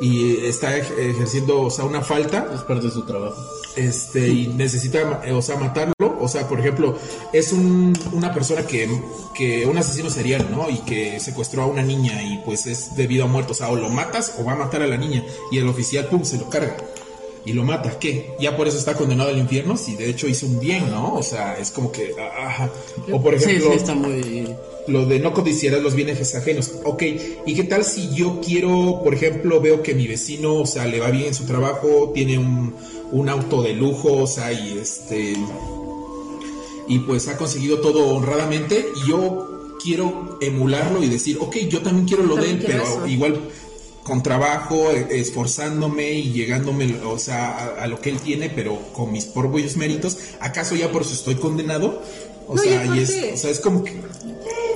[0.00, 2.48] y está ej- ejerciendo, o sea, una falta?
[2.54, 3.36] Es parte de su trabajo.
[3.76, 6.96] este y necesita eh, o sea matarlo o sea por ejemplo
[7.32, 8.88] es un, una persona que,
[9.34, 13.24] que un asesino serial no y que secuestró a una niña y pues es debido
[13.24, 15.58] a muerto o sea o lo matas o va a matar a la niña y
[15.58, 16.76] el oficial pum se lo carga
[17.44, 20.46] y lo mata qué ya por eso está condenado al infierno si de hecho hizo
[20.46, 22.70] un bien no o sea es como que ah, ajá.
[23.12, 24.48] o por ejemplo sí, está muy...
[24.86, 26.72] lo de no codiciarás los bienes ajenos.
[26.84, 27.02] Ok,
[27.46, 31.00] ¿y qué tal si yo quiero, por ejemplo, veo que mi vecino, o sea, le
[31.00, 32.74] va bien en su trabajo, tiene un,
[33.12, 35.34] un auto de lujo, o sea, y este.
[36.86, 42.06] Y pues ha conseguido todo honradamente, y yo quiero emularlo y decir, ok, yo también
[42.06, 43.06] quiero lo de él, pero eso.
[43.06, 43.40] igual
[44.04, 48.78] con trabajo, eh, esforzándome y llegándome, o sea, a, a lo que él tiene, pero
[48.92, 52.02] con mis propios méritos, ¿acaso ya por eso estoy condenado?
[52.46, 53.92] O No, sea, y es, aparte- o sea, es como que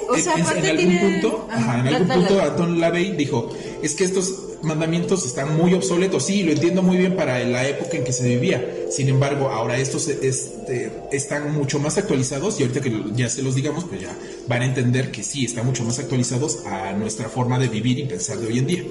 [0.08, 2.26] O en- sea, en, algún tiene- punto, Ajá, ajá, en algún dale.
[2.26, 3.50] punto Anton Lavey dijo,
[3.82, 7.96] es que estos mandamientos están muy obsoletos, sí, lo entiendo muy bien para la época
[7.98, 8.74] en que se vivía.
[8.90, 13.54] Sin embargo, ahora estos este, están mucho más actualizados y ahorita que ya se los
[13.54, 14.16] digamos, pues ya
[14.48, 18.04] van a entender que sí, están mucho más actualizados a nuestra forma de vivir y
[18.06, 18.84] pensar de hoy en día.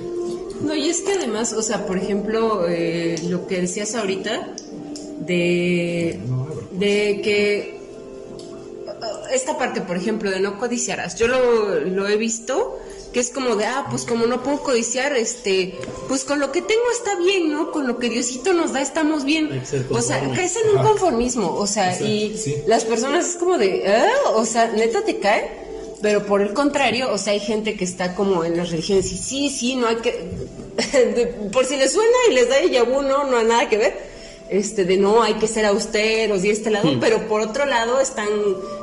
[0.62, 4.54] No, y es que además, o sea, por ejemplo, eh, lo que decías ahorita
[5.20, 6.20] de,
[6.72, 7.78] de que
[9.34, 12.80] esta parte, por ejemplo, de no codiciarás, yo lo, lo he visto
[13.13, 15.76] que es como de, ah, pues como no puedo codiciar, este,
[16.08, 17.72] pues con lo que tengo está bien, ¿no?
[17.72, 19.62] Con lo que Diosito nos da estamos bien.
[19.89, 22.56] O sea, caes en un conformismo, o sea, Exacto, y sí.
[22.67, 25.66] las personas es como de, ah, o sea, neta te cae.
[26.01, 29.17] Pero por el contrario, o sea, hay gente que está como en las religiones y
[29.17, 30.27] sí, sí, no hay que...
[31.51, 34.17] por si les suena y les da el vu, no, no hay nada que ver.
[34.49, 38.29] Este, de no, hay que ser austeros y este lado, pero por otro lado están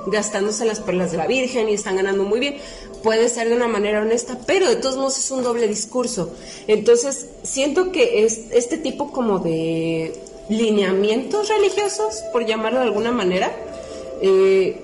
[0.09, 2.57] gastándose las perlas de la Virgen y están ganando muy bien.
[3.03, 6.35] Puede ser de una manera honesta, pero de todos modos es un doble discurso.
[6.67, 10.13] Entonces, siento que es este tipo como de
[10.51, 13.51] lineamientos religiosos, por llamarlo de alguna manera,
[14.21, 14.84] eh,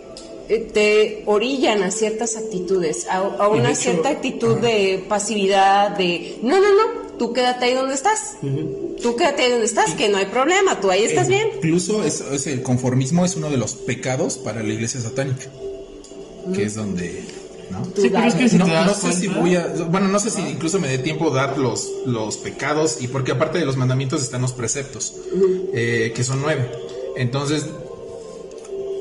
[0.59, 4.67] te orillan a ciertas actitudes, a, una hecho, cierta actitud ajá.
[4.67, 8.37] de pasividad, de no, no, no, tú quédate ahí donde estás,
[9.03, 11.49] tú quédate ahí donde estás, que no hay problema, tú ahí estás Eh, bien.
[11.57, 15.47] Incluso es, es el conformismo es uno de los pecados para la iglesia satánica,
[16.55, 17.23] que es donde...
[17.71, 17.83] ¿no?
[17.83, 18.45] Tú Sí, pero es dale.
[18.45, 19.65] que si no, te das no sé si voy a.
[19.89, 23.59] Bueno, no sé si incluso me dé tiempo dar los, los pecados, y porque aparte
[23.61, 25.15] de los mandamientos están los preceptos,
[25.73, 26.69] eh, que son nueve.
[27.17, 27.67] Entonces,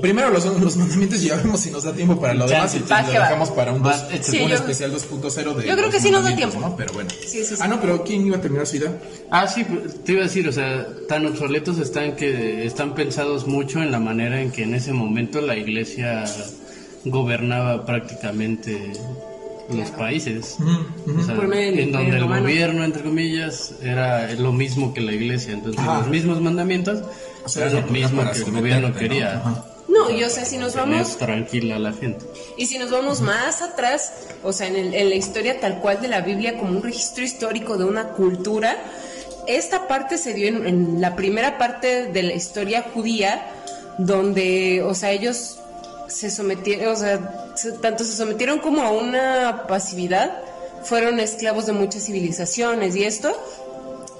[0.01, 2.75] Primero los, los mandamientos y ya vemos si nos da tiempo para lo Ya, demás
[2.75, 2.85] y lo
[3.19, 4.23] dejamos para un, dos, échale.
[4.23, 6.59] se Sí, pone yo- especial 2.0 de Yo creo que sí nos da tiempo.
[6.59, 6.75] ¿no?
[6.77, 7.09] Pero bueno.
[7.09, 7.55] Sí, sí, sí.
[7.59, 8.93] Ah, no, pero ¿quién iba a terminar su idea?
[9.29, 13.45] Ah, sí, pues, te iba a decir, o sea, tan obsoletos están que están pensados
[13.47, 16.23] mucho en la manera en que en ese momento la iglesia
[17.05, 18.93] gobernaba prácticamente
[19.73, 20.57] los países.
[20.59, 22.41] O sea, Por medio del en donde el Romano.
[22.43, 25.53] gobierno, entre comillas, era lo mismo que la iglesia.
[25.53, 27.03] Entonces, los mismos mandamientos
[27.45, 28.95] O sea, eran lo mismo que el gobierno ¿no?
[28.95, 29.37] quería.
[29.37, 29.65] Ajá.
[29.99, 32.25] No, y o sea, si nos vamos tranquila la gente.
[32.57, 34.11] Y si nos vamos más atrás,
[34.43, 37.23] o sea, en, el- en la historia tal cual de la Biblia como un registro
[37.23, 38.77] histórico de una cultura,
[39.47, 43.45] esta parte se dio en, en la primera parte de la historia judía,
[43.97, 45.59] donde, o sea, ellos
[46.07, 50.41] se sometieron, o sea, se- tanto se sometieron como a una pasividad,
[50.83, 53.31] fueron esclavos de muchas civilizaciones y esto,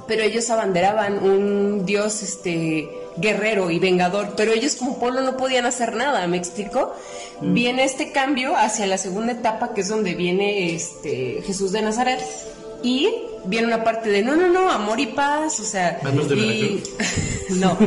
[0.08, 2.90] pero ellos abanderaban un dios este
[3.20, 6.94] guerrero y vengador, pero ellos como pueblo no podían hacer nada, ¿me explico?
[7.42, 12.20] Viene este cambio hacia la segunda etapa que es donde viene este Jesús de Nazaret
[12.84, 13.10] y
[13.46, 16.30] viene una parte de no, no, no, amor y paz, o sea, Ah, ¿no es
[16.30, 16.84] de y-
[17.56, 17.78] no,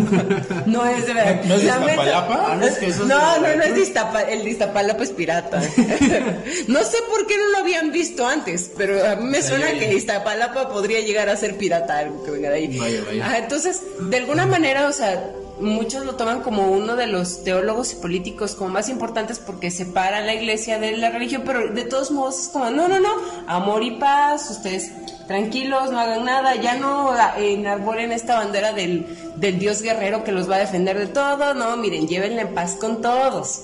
[0.66, 1.46] no es de Veracruz.
[1.48, 2.46] ¿No es de Iztapalapa?
[2.52, 4.50] Ah, no, es que eso es no, de no, no es de Iztapa- el de
[4.50, 5.61] Iztapalapa es pirata.
[6.68, 9.94] no sé por qué no lo habían visto antes, pero a mí me suena que
[9.94, 12.78] Iztapalapa podría llegar a ser pirata, algo que venga de ahí.
[12.78, 13.24] Vaya, vaya.
[13.26, 15.22] Ajá, entonces, de alguna manera, o sea,
[15.62, 20.20] muchos lo toman como uno de los teólogos y políticos como más importantes porque separa
[20.20, 23.11] la iglesia de la religión, pero de todos modos es como, no, no, no,
[23.46, 24.92] amor y paz, ustedes
[25.27, 30.51] tranquilos, no hagan nada, ya no enarbolen esta bandera del, del dios guerrero que los
[30.51, 33.62] va a defender de todo, no, miren, llévenla en paz con todos.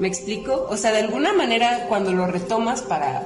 [0.00, 0.66] ¿Me explico?
[0.68, 3.22] O sea, de alguna manera cuando lo retomas para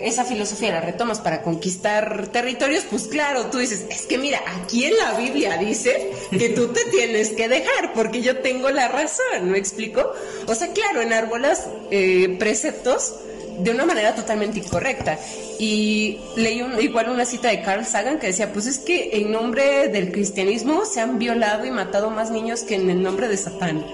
[0.00, 4.84] esa filosofía la retomas para conquistar territorios, pues claro, tú dices, es que mira, aquí
[4.84, 9.50] en la Biblia dice que tú te tienes que dejar porque yo tengo la razón,
[9.50, 10.12] ¿me explico?
[10.46, 13.14] O sea, claro, enarbolas eh, preceptos
[13.58, 15.18] de una manera totalmente incorrecta.
[15.60, 19.30] Y leí un- igual una cita de Carl Sagan que decía, pues es que en
[19.30, 23.36] nombre del cristianismo se han violado y matado más niños que en el nombre de
[23.36, 23.84] Satán.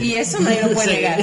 [0.00, 0.94] Y eso nadie lo puede Sí.
[0.96, 1.20] negar.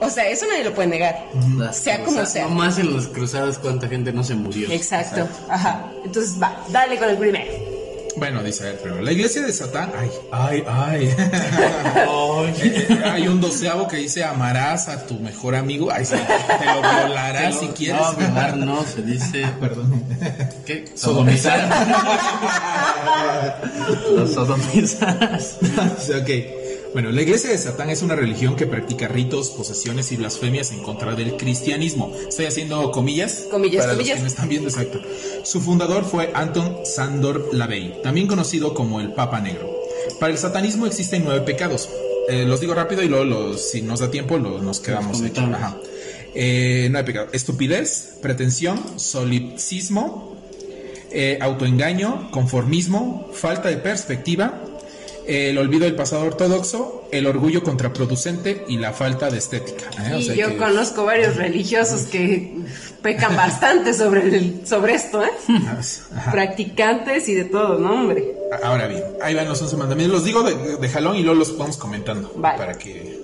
[0.00, 1.26] O sea, eso nadie lo puede negar.
[1.72, 2.48] Sea como sea.
[2.48, 4.70] Más en los cruzados, cuánta gente no se murió.
[4.70, 5.28] Exacto.
[5.48, 5.90] Ajá.
[6.04, 7.70] Entonces va, dale con el primero.
[8.16, 11.14] Bueno, dice a ver, pero la iglesia de Satán, ay, ay, ay.
[12.62, 15.90] Eh, eh, Hay un doceavo que dice amarás a tu mejor amigo.
[15.92, 18.00] Ay, sí, te lo violarás si quieres.
[18.00, 19.46] No, violar no, se dice.
[19.60, 20.02] Perdón.
[20.66, 20.86] ¿Qué?
[20.94, 21.68] Sodomizar.
[24.14, 25.58] Los sodomizas.
[26.20, 26.59] Ok.
[26.92, 30.82] Bueno, la iglesia de Satán es una religión que practica ritos, posesiones y blasfemias en
[30.82, 32.12] contra del cristianismo.
[32.28, 33.46] Estoy haciendo comillas.
[33.50, 34.08] Comillas, para comillas.
[34.14, 35.00] Los que me están viendo, exacto.
[35.44, 39.70] Su fundador fue Anton Sandor Lavey, también conocido como el Papa Negro.
[40.18, 41.88] Para el satanismo existen nueve pecados.
[42.28, 45.30] Eh, los digo rápido y luego los- si nos da tiempo lo- nos quedamos aquí.
[45.30, 45.54] comentamos.
[45.56, 45.76] Ajá.
[46.34, 47.30] Eh, nueve pecados.
[47.32, 50.36] Estupidez, pretensión, solipsismo,
[51.12, 54.64] eh, autoengaño, conformismo, falta de perspectiva,
[55.26, 59.90] el olvido del pasado ortodoxo, el orgullo contraproducente y la falta de estética.
[60.08, 60.14] ¿eh?
[60.14, 62.54] O Y sea yo que- conozco varios religiosos que
[63.02, 65.30] pecan bastante sobre, el- sobre esto, ¿eh?
[65.48, 66.30] Ajá.
[66.32, 68.34] Practicantes y de todo, ¿no, hombre?
[68.62, 70.16] Ahora bien, ahí van los 11 mandamientos.
[70.18, 72.32] Los digo de, de jalón y luego los vamos comentando.
[72.36, 72.58] Vale.
[72.58, 73.20] Para que.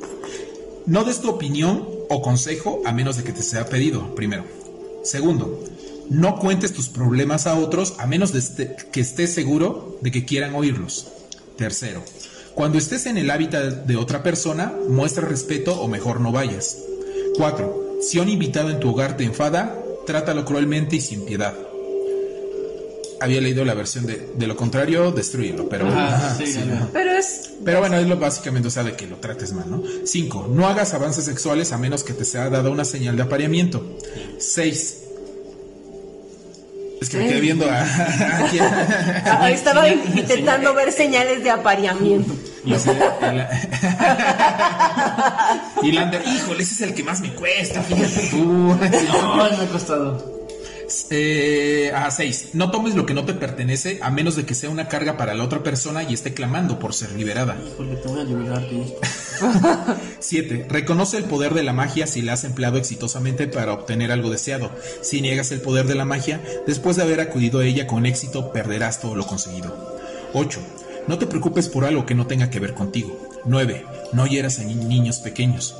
[0.86, 4.44] No des tu opinión o consejo a menos de que te sea pedido, primero.
[5.02, 5.64] Segundo,
[6.08, 10.24] no cuentes tus problemas a otros a menos de este- que estés seguro de que
[10.24, 11.08] quieran oírlos.
[11.56, 12.02] Tercero,
[12.54, 16.78] cuando estés en el hábitat de otra persona, muestra respeto o mejor no vayas.
[17.36, 21.54] Cuatro, si un invitado en tu hogar te enfada, trátalo cruelmente y sin piedad.
[23.20, 25.88] Había leído la versión de, de lo contrario, destruyelo, pero...
[25.88, 26.74] Ajá, ajá, sí, sí, ajá.
[26.74, 26.88] ajá.
[26.92, 27.52] Pero es...
[27.64, 29.82] Pero bueno, es lo básicamente, o sea, de que lo trates mal, ¿no?
[30.04, 30.48] 5.
[30.50, 33.98] No hagas avances sexuales a menos que te sea dada una señal de apareamiento.
[34.38, 35.05] 6.
[37.00, 37.86] Es que me quedé viendo a...
[39.24, 42.34] Ah, estaba intentando ver señales de apareamiento.
[42.64, 42.90] Y así,
[45.82, 48.36] y Lander, híjole, ese es el que más me cuesta, fíjate tú.
[48.36, 50.36] No, me ha costado.
[51.10, 52.50] Eh, a 6.
[52.54, 55.34] No tomes lo que no te pertenece a menos de que sea una carga para
[55.34, 57.56] la otra persona y esté clamando por ser liberada.
[57.72, 59.00] Híjole, te voy a liberar de esto.
[60.20, 60.66] 7.
[60.68, 64.70] Reconoce el poder de la magia si la has empleado exitosamente para obtener algo deseado.
[65.02, 68.52] Si niegas el poder de la magia, después de haber acudido a ella con éxito,
[68.52, 69.96] perderás todo lo conseguido.
[70.32, 70.60] 8.
[71.06, 73.16] No te preocupes por algo que no tenga que ver contigo.
[73.44, 73.84] 9.
[74.12, 75.74] No hieras a ni- niños pequeños.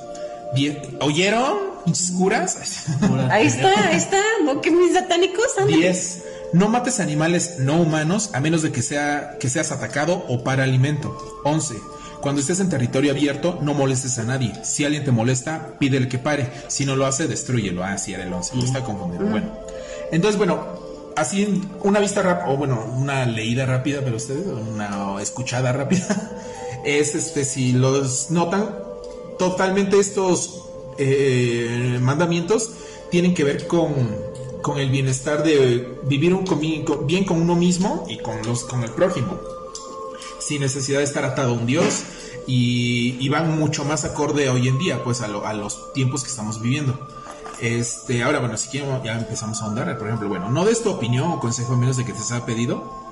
[0.55, 0.79] 10.
[1.01, 1.57] ¿Oyeron?
[1.85, 2.85] ¿Pinches curas?
[3.31, 4.21] Ahí está, ahí está.
[4.45, 5.47] ¿No que mis satánicos?
[5.59, 5.79] Ándale.
[5.79, 6.23] 10.
[6.53, 10.63] No mates animales no humanos a menos de que, sea, que seas atacado o para
[10.63, 11.17] alimento.
[11.45, 11.75] 11.
[12.27, 14.53] Cuando estés en territorio abierto, no molestes a nadie.
[14.65, 16.51] Si alguien te molesta, pídele que pare.
[16.67, 17.85] Si no lo hace, destruyelo.
[17.85, 18.57] Ah, sí, era el 11.
[18.57, 19.31] Me está confundiendo.
[19.31, 19.53] Bueno.
[20.11, 25.73] Entonces, bueno, así una vista rápida, o bueno, una leída rápida para ustedes, una escuchada
[25.73, 26.33] rápida,
[26.85, 28.75] es este, si los notan,
[29.39, 30.65] totalmente estos
[30.99, 32.73] eh, mandamientos
[33.13, 33.95] tienen que ver con,
[34.63, 36.45] con el bienestar de vivir un
[37.07, 39.39] bien con uno mismo y con, los, con el prójimo,
[40.41, 42.03] sin necesidad de estar atado a un Dios.
[42.47, 46.23] Y, y van mucho más acorde hoy en día, pues a, lo- a los tiempos
[46.23, 46.97] que estamos viviendo.
[47.61, 49.97] Este, ahora, bueno, si quieren, ya empezamos a ahondar.
[49.99, 52.45] Por ejemplo, bueno, no des tu opinión o consejo a menos de que te sea
[52.47, 53.05] pedido.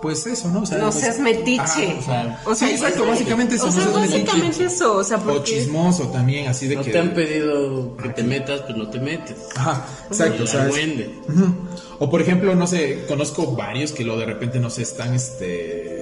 [0.00, 0.60] Pues eso, ¿no?
[0.60, 1.60] O sea, No pues- seas metiche.
[1.60, 3.66] Ajá, o sea, O sea, sí, exacto, es- básicamente eso.
[3.66, 4.24] o sea, no seas metiche.
[4.26, 6.92] básicamente eso, o sea, O porque- chismoso también, así de No que.
[6.92, 9.36] te han pedido que te metas, pues no te metes.
[9.56, 12.04] Ajá, exacto, o.
[12.04, 15.97] O por ejemplo, no sé, conozco varios que luego de repente no sé, están este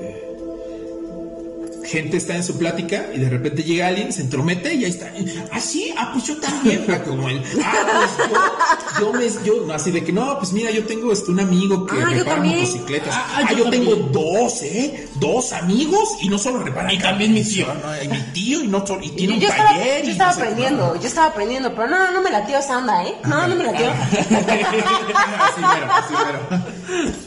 [1.89, 5.13] gente está en su plática y de repente llega alguien, se entromete y ahí está.
[5.53, 6.85] Ah, sí, ah, pues yo también.
[6.89, 7.43] Ah, como él.
[7.63, 11.31] Ah, pues yo, yo me, yo, así de que no, pues mira, yo tengo este
[11.31, 13.15] un amigo que Ah, repara motocicletas.
[13.15, 15.09] Ah, Ah, ah, yo, yo tengo dos, ¿eh?
[15.17, 16.93] Dos amigos y no solo repara.
[16.93, 17.67] Y también mi tío.
[17.67, 20.05] No, y mi tío y no y tiene un yo estaba, taller.
[20.05, 20.47] yo estaba no sé qué.
[20.49, 23.15] aprendiendo, yo estaba aprendiendo, pero no, no me latió esa onda, ¿eh?
[23.25, 23.91] No, no me latió.
[23.91, 26.73] Así mero, así mero.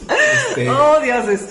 [0.50, 1.42] Este, oh, dioses.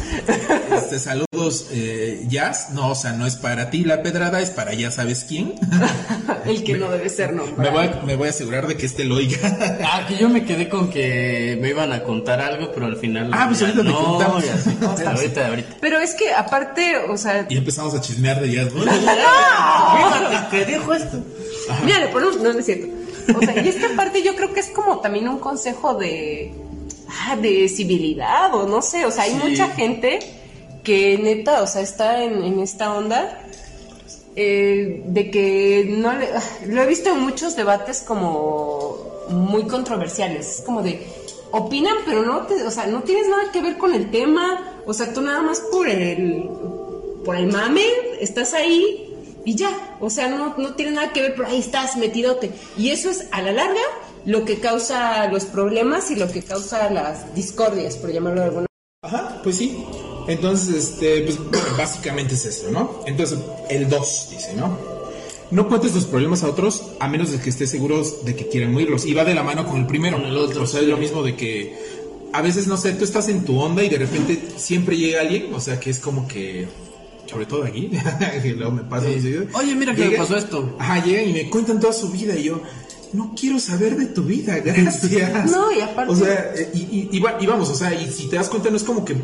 [0.72, 2.72] Este, saludos, eh, Jazz.
[2.72, 5.56] No, sea, no es para ti la pedrada, es para ya sabes quién.
[6.46, 7.46] El que no debe ser, no.
[7.58, 9.38] me, voy a, me voy a asegurar de que este lo oiga.
[9.92, 13.32] Ah, que yo me quedé con que me iban a contar algo, pero al final.
[13.34, 14.46] Ah, pues ya ahorita te no, contamos.
[14.46, 14.78] ya sí.
[15.06, 15.76] ahorita, ahorita.
[15.82, 18.74] Pero es que aparte, o sea, y empezamos a chismear de Jazz.
[18.74, 18.84] ¿no?
[18.84, 21.18] Fíjate, te dijo esto.
[21.84, 22.88] mira, le ponemos, no, no es cierto.
[23.36, 26.52] O sea, y es que aparte yo creo que es como también un consejo de,
[27.28, 29.50] ah, de civilidad o no sé, o sea, hay Sí.
[29.50, 30.20] mucha gente
[30.90, 33.38] que neta, o sea, está en, esta onda
[34.36, 36.28] eh, de que no le,
[36.66, 38.98] lo he visto en muchos debates como
[39.30, 41.06] muy controversiales, es como de
[41.52, 44.94] opinan pero no te, o sea, no tienes nada que ver con el tema, o
[44.96, 46.50] sea, tú nada más por el
[47.24, 47.86] por el mame
[48.20, 49.14] estás ahí
[49.46, 52.52] y ya, o sea, no, no tiene nada que ver, pero ahí estás metidote.
[52.78, 53.82] Y eso es a la larga
[54.26, 58.66] lo que causa los problemas y lo que causa las discordias, por llamarlo de alguna
[59.02, 59.86] Ajá, pues sí.
[60.30, 61.38] Entonces, este, pues
[61.78, 63.02] básicamente es esto, ¿no?
[63.06, 63.40] Entonces,
[63.70, 64.78] el 2 dice, ¿no?
[65.52, 68.76] No cuentes tus problemas a otros a menos de que estés seguros de que quieren
[68.76, 69.06] oírlos.
[69.06, 70.18] Y va de la mano con el primero.
[70.18, 71.76] Con el otro, O sea, es lo mismo de que
[72.32, 75.52] a veces, no sé, tú estás en tu onda y de repente siempre llega alguien,
[75.54, 76.68] o sea, que es como que,
[77.28, 77.90] sobre todo aquí,
[78.44, 79.46] que luego me pasa seguido.
[79.54, 80.76] Oye, mira que me pasó esto.
[80.78, 82.62] Ajá, llegan y me cuentan toda su vida y yo,
[83.14, 85.50] no quiero saber de tu vida, gracias.
[85.52, 86.78] No, y aparte- O sea, eh, y,
[87.12, 89.16] y- y vamos, o sea, y si te das cuenta, no es como que.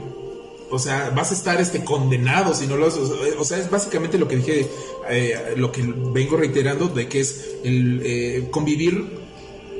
[0.72, 3.10] O sea, vas a estar este condenado si no lo haces.
[3.40, 4.68] O sea, es básicamente lo que dije,
[5.10, 9.26] eh, lo que vengo reiterando, de que es el eh, convivir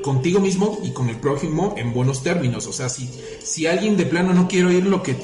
[0.02, 2.66] contigo mismo y con el prójimo en buenos términos.
[2.66, 3.10] O sea, si,
[3.42, 5.16] si alguien de plano no quiere oír lo que,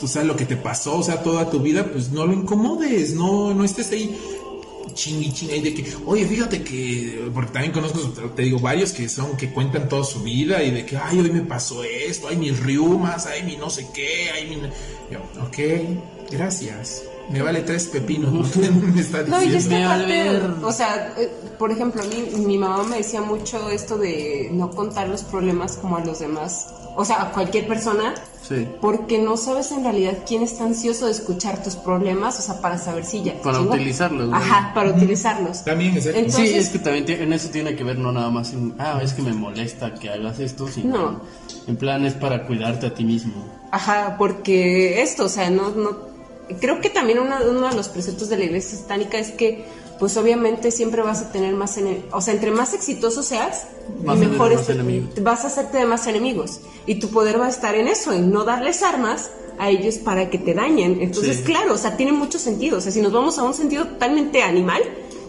[0.00, 3.14] o sea, lo que te pasó, o sea, toda tu vida, pues no lo incomodes,
[3.14, 4.16] no, no estés ahí
[4.94, 9.36] chingui chingui de que, oye, fíjate que, porque también conozco, te digo, varios que son,
[9.36, 12.58] que cuentan toda su vida y de que, ay, hoy me pasó esto, ay, mis
[12.60, 14.56] riumas, ay, mi no sé qué, ay, mi...
[15.10, 18.72] Yo, ok, gracias, me vale tres pepinos, ¿no?
[18.94, 20.50] me está No, y es que Me aparte, vale ver.
[20.62, 24.70] o sea, eh, por ejemplo, a mí, mi mamá me decía mucho esto de no
[24.70, 28.14] contar los problemas como a los demás, o sea, a cualquier persona,
[28.48, 28.66] Sí.
[28.80, 32.78] porque no sabes en realidad quién está ansioso de escuchar tus problemas, o sea, para
[32.78, 33.34] saber si ya.
[33.42, 34.40] Para utilizarlos, güey.
[34.40, 35.64] Ajá, para utilizarlos.
[35.64, 38.54] También es Entonces- Sí, es que también en eso tiene que ver no nada más
[38.54, 41.20] en, ah, es que me molesta que hagas esto, sino No.
[41.66, 43.34] en plan es para cuidarte a ti mismo.
[43.70, 45.90] Ajá, porque esto, o sea, no, no,
[46.60, 49.64] creo que también uno de los preceptos de la iglesia satánica es que,
[49.98, 53.66] pues obviamente siempre vas a tener más, ene- o sea, entre más exitoso seas,
[54.04, 55.10] y a tener mejor más es- enemigos.
[55.22, 56.60] vas a hacerte de más enemigos.
[56.86, 60.30] Y tu poder va a estar en eso, en no darles armas a ellos para
[60.30, 60.98] que te dañen.
[61.02, 61.42] Entonces, Sí.
[61.42, 62.78] claro, o sea, tiene mucho sentido.
[62.78, 64.80] O sea, si nos vamos a un sentido totalmente animal,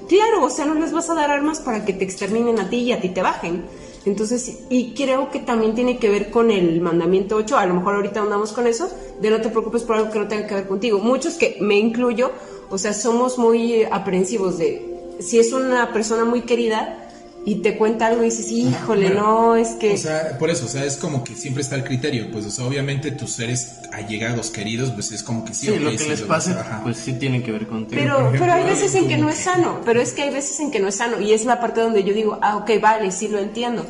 [0.08, 2.78] claro, o sea, no les vas a dar armas para que te exterminen a ti
[2.78, 3.64] y a ti te bajen.
[4.06, 7.96] Entonces, y creo que también tiene que ver con el mandamiento 8, a lo mejor
[7.96, 10.68] ahorita andamos con eso, de no te preocupes por algo que no tenga que ver
[10.68, 11.00] contigo.
[11.00, 12.32] Muchos que me incluyo,
[12.70, 17.09] o sea, somos muy aprensivos de, si es una persona muy querida
[17.45, 19.93] y te cuenta algo y dices, híjole, Bueno, no, es que...
[19.93, 22.52] O sea, por eso, o sea, es como que siempre está el criterio, pues, o
[22.52, 26.21] sea, obviamente tus seres allegados, queridos, pues es como que sí, lo que sí, les
[26.21, 28.02] pase, pues sí tiene que ver contigo.
[28.02, 30.69] Pero, pero hay veces en que no es sano, pero es que hay veces en
[30.69, 33.28] que no es sano y es la parte donde yo digo, ah, ok, vale, sí
[33.28, 33.86] lo entiendo.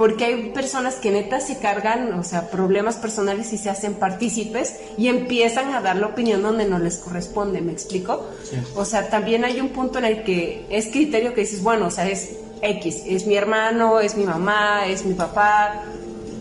[0.00, 4.76] porque hay personas que neta se cargan, o sea, problemas personales y se hacen partícipes
[4.96, 8.26] y empiezan a dar la opinión donde no les corresponde, ¿me explico?
[8.76, 11.90] O sea, también hay un punto en el que es criterio que dices, bueno, o
[11.90, 12.30] sea, es
[12.62, 15.82] X, es mi hermano, es mi mamá, es mi papá,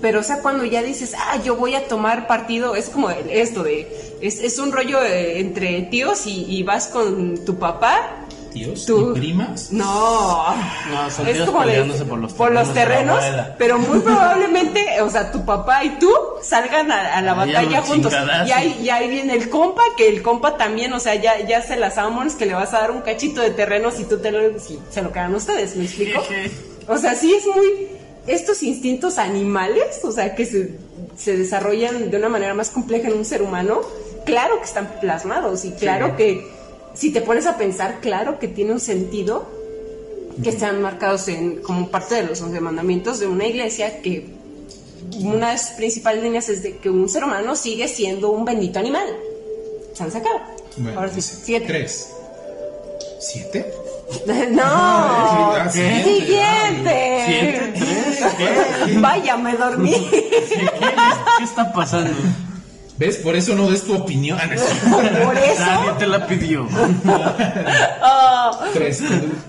[0.01, 3.63] pero o sea, cuando ya dices, ah, yo voy a tomar partido, es como esto
[3.63, 8.18] de, es, es un rollo eh, entre tíos y, y vas con tu papá
[8.49, 9.71] tíos Tú- y primas.
[9.71, 10.55] no,
[10.91, 13.99] No, son es tíos como de- peleándose por los por los terrenos terrenos, pero muy
[13.99, 16.09] probablemente, o sea, tu papá y tú
[16.41, 18.13] salgan a, a la Ahí batalla juntos.
[18.47, 21.61] Y ahí, y ahí viene el compa, que el compa también, o sea, ya, ya
[21.61, 24.31] se las amores que le vas a dar un cachito de terreno si tú te
[24.31, 26.21] lo, si se lo quedan ustedes, ¿me explico?
[26.91, 27.87] O sea, sí es muy,
[28.25, 30.71] estos instintos animales, o sea, que se,
[31.15, 33.81] se desarrollan de una manera más compleja en un ser humano,
[34.25, 36.47] claro que están plasmados y claro que
[36.99, 39.47] si te pones a pensar, claro que tiene un sentido
[40.43, 44.27] que están marcados en, como parte de los once mandamientos de una iglesia que
[45.21, 48.79] una de sus principales líneas es de que un ser humano sigue siendo un bendito
[48.79, 49.07] animal.
[49.93, 50.41] Se han sacado.
[50.75, 51.65] Bueno, Ahora sí, dice, siete.
[51.67, 52.11] Tres.
[53.21, 53.73] ¿Siete?
[54.51, 54.61] no.
[54.65, 56.03] Ah, siguiente.
[56.03, 57.23] Siguiente.
[57.25, 59.93] Siete, tres, Vaya, me dormí.
[60.09, 60.29] ¿Qué,
[61.37, 62.11] qué está pasando?
[62.99, 63.15] ¿Ves?
[63.17, 64.37] Por eso no des tu opinión.
[64.41, 64.49] Ah.
[65.23, 65.59] Por eso.
[65.65, 66.67] Nadie te la pidió.
[68.01, 69.01] Ah, Tres,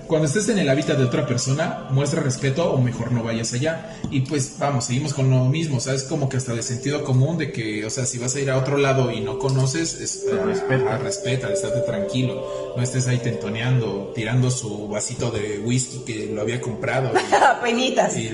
[0.07, 3.97] cuando, estés en el hábitat de otra persona, muestra respeto o mejor no vayas allá.
[4.11, 7.03] Y pues vamos, seguimos con lo mismo, o sea, es como que hasta de sentido
[7.05, 9.95] común de que, o sea, si vas a ir a otro lado y no conoces,
[10.01, 10.95] es, a, respeta.
[10.95, 16.41] a- respeta, estate tranquilo, no estés ahí tentoneando, tirando su vasito de whisky que lo
[16.43, 17.11] había comprado.
[17.63, 18.17] Penitas.
[18.17, 18.31] Y, y-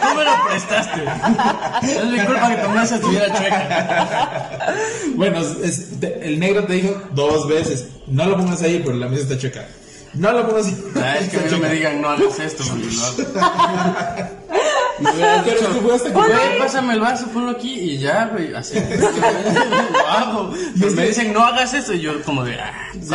[0.00, 1.00] Tú me lo prestaste.
[1.82, 4.74] Es mi culpa que tu mesa estuviera chueca.
[5.16, 9.08] bueno, es- te- el negro te dijo dos veces, no lo pongas ahí, pero la
[9.08, 9.66] mesa está chueca.
[10.14, 10.84] No lo pongas ahí.
[10.96, 12.64] Ah, es que a mí no me digan no hagas esto
[15.72, 18.52] tú jugaste con- Güey, pásame el vaso, ponlo aquí y ya, güey.
[18.54, 18.74] Así.
[18.78, 20.52] Lo hago.
[20.80, 22.72] Pero me dicen no hagas esto y yo como de, ah,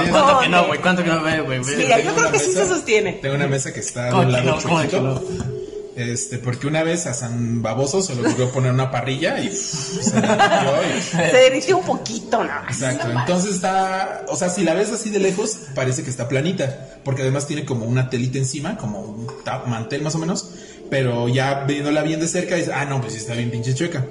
[0.09, 0.79] ¿cuánto que no, güey?
[0.79, 1.59] ¿Cuánto que no, güey?
[1.59, 3.13] Mira, yo creo que sí se sostiene.
[3.21, 4.61] Tengo una mesa que está de ¿Cómo un que no?
[4.61, 5.01] ¿Cómo que chuequito.
[5.01, 5.52] no?
[5.95, 10.01] Este, porque una vez a San Baboso se le ocurrió poner una parrilla y pff,
[10.01, 12.51] se y- Se derritió un poquito, ¿no?
[12.67, 16.97] Exacto, entonces está, o sea, si la ves así de lejos, parece que está planita,
[17.03, 19.27] porque además tiene como una telita encima, como un
[19.67, 20.49] mantel más o menos,
[20.89, 24.05] pero ya viéndola bien de cerca, dices, ah, no, pues sí está bien pinche chueca.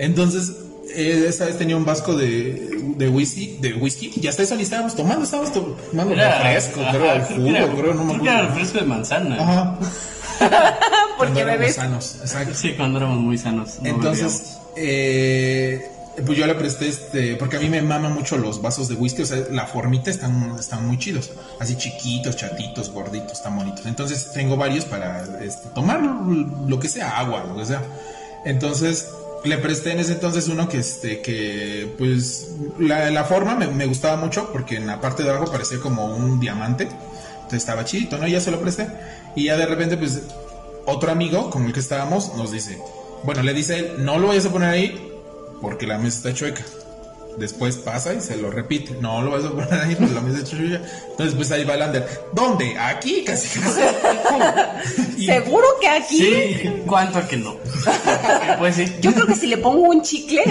[0.00, 0.52] Entonces,
[0.92, 4.62] eh, esa vez tenía un vasco de, de whisky, de whisky, y hasta eso ni
[4.64, 8.28] estábamos tomando, estábamos tomando Era- refresco, ajá, creo, que jugo, creo, no me creo que
[8.28, 8.54] era acuerdo.
[8.56, 9.36] refresco de manzana.
[9.40, 9.78] Ajá.
[11.18, 11.74] Porque Cuando éramos bebés.
[11.74, 12.54] sanos, exacto.
[12.54, 13.78] Sí, cuando éramos muy sanos.
[13.82, 15.90] no Entonces, eh,
[16.24, 19.22] pues yo le presté este, porque a mí me maman mucho los vasos de whisky,
[19.22, 23.84] o sea, la formita están, están muy chidos, así chiquitos, chatitos, gorditos, están bonitos.
[23.86, 27.82] Entonces tengo varios para este, tomar lo que sea, agua, lo que sea.
[28.44, 29.08] Entonces
[29.44, 33.86] le presté en ese entonces uno que, este, que pues la, la forma me, me
[33.86, 36.84] gustaba mucho porque en la parte de abajo parecía como un diamante.
[36.84, 38.26] Entonces estaba chidito, ¿no?
[38.26, 38.88] Y ya se lo presté.
[39.34, 40.20] Y ya de repente, pues,
[40.88, 42.78] otro amigo con el que estábamos nos dice,
[43.22, 45.12] bueno, le dice él, no lo vayas a poner ahí
[45.60, 46.62] porque la mesa está chueca.
[47.36, 50.38] Después pasa y se lo repite, no lo vayas a poner ahí porque la mesa
[50.38, 50.80] está chueca.
[51.10, 52.76] Entonces, pues ahí va el Ander, ¿dónde?
[52.76, 53.80] Aquí, casi, casi.
[55.16, 56.18] Y- Seguro que aquí.
[56.18, 57.54] Sí, ¿cuánto que no?
[58.58, 58.92] Pues sí.
[59.00, 60.42] Yo creo que si le pongo un chicle,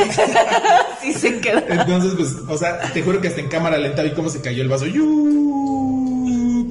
[1.01, 1.61] sí se queda.
[1.67, 4.61] Entonces, pues, o sea, te juro que hasta en cámara lenta vi cómo se cayó
[4.61, 4.85] el vaso.
[4.85, 6.69] ¡Yu!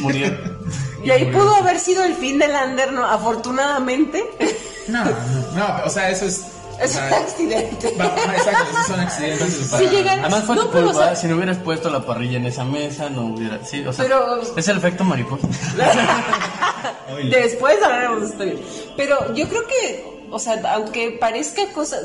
[0.00, 0.28] Murió.
[1.02, 3.04] Y ahí pudo haber sido el fin del Ander, ¿no?
[3.06, 4.24] Afortunadamente.
[4.88, 5.10] No, no,
[5.54, 6.42] no, o sea, eso es.
[6.80, 7.94] Es un accidente.
[8.00, 9.52] va- exacto, esos son accidentes.
[9.78, 12.04] Si llegan- Además fue No, tu pero, culpa, o sea- si no hubieras puesto la
[12.06, 13.62] parrilla en esa mesa, no hubiera...
[13.64, 15.46] Sí, o sea, Pero- es el efecto mariposa.
[17.30, 18.60] Después hablaremos de esto bien.
[18.96, 21.98] Pero yo creo que, o sea, aunque parezca cosa.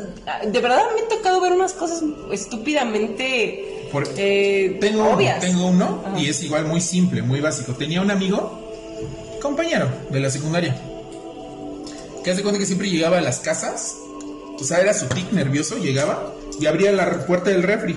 [0.46, 3.88] De verdad me ha tocado ver unas cosas estúpidamente.
[3.92, 5.40] Por- eh, Tengo, obvias.
[5.40, 6.20] tengo uno Ajá.
[6.20, 7.74] y es igual muy simple, muy básico.
[7.74, 8.65] Tenía un amigo,
[9.46, 10.76] compañero de la secundaria,
[12.24, 13.96] que hace cuenta que siempre llegaba a las casas,
[14.60, 17.96] o sea, era su tic nervioso, llegaba y abría la puerta del refri.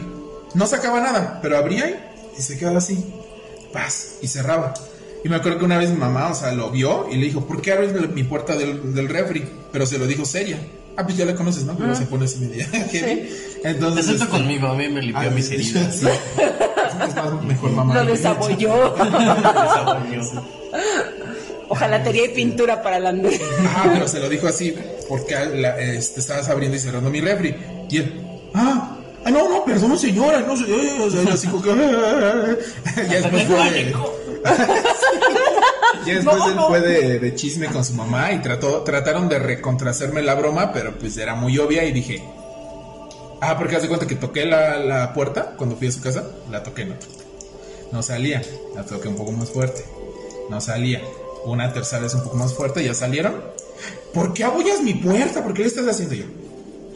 [0.54, 1.96] No sacaba nada, pero abría y,
[2.38, 3.04] y se quedaba así,
[3.72, 4.74] paz, y cerraba.
[5.24, 7.44] Y me acuerdo que una vez mi mamá, o sea, lo vio y le dijo,
[7.46, 9.44] ¿por qué abres mi puerta del, del refri?
[9.72, 10.58] Pero se lo dijo seria.
[10.96, 11.76] Ah, pues ya la conoces, ¿no?
[11.76, 12.66] Pero se pone así media.
[12.92, 13.28] heavy.
[13.64, 13.96] Entonces.
[13.96, 15.94] Te siento este, conmigo, a mí me limpió Ah, mis heridas.
[15.94, 16.06] sí.
[17.08, 17.94] Es más, mejor mamá.
[18.02, 18.94] Lo desabolló.
[18.96, 20.44] Desabolló.
[21.68, 23.40] Ojalatería y pintura para el Ander.
[23.64, 24.74] Ajá, pero se lo dijo así
[25.08, 27.54] porque la- este, estabas abriendo y cerrando mi refri.
[27.90, 30.64] Y él, ah, ah, no, no, perdón, señora, no sé,
[31.00, 31.70] o sea, así como que,
[33.10, 33.92] ya después fue,
[36.06, 36.68] Ya después No, él no.
[36.68, 40.96] fue de, de chisme con su mamá y trató, trataron de recontracerme la broma, pero
[40.98, 42.22] pues era muy obvia y dije.
[43.40, 46.24] Ah, porque haz de cuenta que toqué la, la puerta cuando fui a su casa,
[46.50, 46.94] la toqué, no.
[47.92, 48.42] No salía,
[48.74, 49.84] la toqué un poco más fuerte.
[50.50, 51.00] No salía.
[51.48, 53.42] Una tercera vez un poco más fuerte, ya salieron.
[54.12, 55.42] ¿Por qué abullas mi puerta?
[55.42, 56.24] ¿Por qué le estás haciendo yo?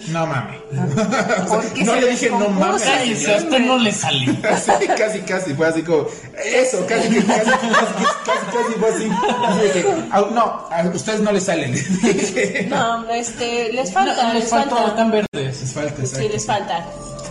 [0.09, 0.61] No mames.
[1.87, 2.83] No le dije no mames.
[2.83, 4.33] Usted no le salió.
[4.65, 6.07] Sí, casi, casi, fue así como,
[6.45, 7.95] eso, casi, casi, casi, casi,
[8.25, 9.09] casi, casi fue así.
[9.47, 11.73] Así de que, "Ah, no, a ustedes no les salen.
[12.69, 14.87] No, este, les falta, No, les falta.
[14.89, 15.61] están verdes.
[15.61, 16.85] Les falta, Sí, les falta.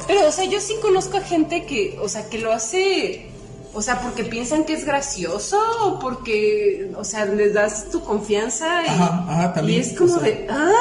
[0.08, 3.26] Pero, o sea, yo sí conozco a gente que, o sea, que lo hace,
[3.74, 8.84] o sea, porque piensan que es gracioso o porque, o sea, les das tu confianza
[8.84, 10.24] y, Ajá, ajá, también, y es como o sea.
[10.28, 10.72] de, ah,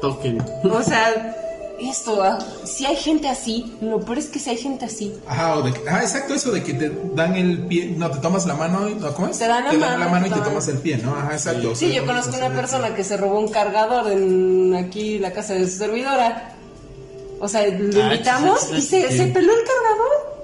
[0.00, 0.42] Toquen.
[0.64, 1.36] o sea,
[1.80, 5.14] esto, ah, si hay gente así, lo peor es que si hay gente así.
[5.26, 8.18] Ajá, o de que- ah, exacto, eso de que te dan el pie, no, te
[8.18, 9.38] tomas la mano, y- ¿no, ¿cómo es?
[9.38, 11.14] Te dan la mano, y te tomas el pie, ¿no?
[11.14, 11.70] Ajá, exacto.
[11.70, 15.18] o Sí, sea, yo no, conozco una persona que se robó un cargador en aquí
[15.18, 16.56] la casa de su servidora.
[17.40, 19.16] O sea, lo Ah, invitamos y se, sí.
[19.16, 20.39] se peló el cargador.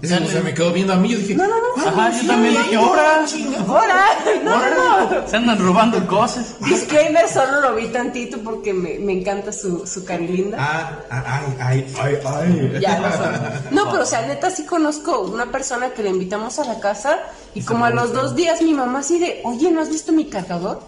[0.00, 1.56] Ese, o sea, me quedó viendo a mí, yo dije, No, no, no.
[1.78, 3.24] "Ah, Ajá, yo también no, dije, no, "Ahora".
[3.26, 3.64] chinga".
[3.66, 4.04] ¡Hola!
[4.44, 5.28] No, no, no.
[5.28, 6.54] Se andan robando cosas.
[6.60, 10.56] Disclaimer, solo lo vi tantito porque me, me encanta su, su carilinda.
[10.60, 12.78] Ah, ah, ay, ay, ay, ay.
[12.80, 13.74] Ya sé.
[13.74, 17.18] No, pero o sea, neta sí conozco una persona que le invitamos a la casa
[17.54, 20.26] y como a los dos días mi mamá así de, oye, ¿no has visto mi
[20.26, 20.80] cargador?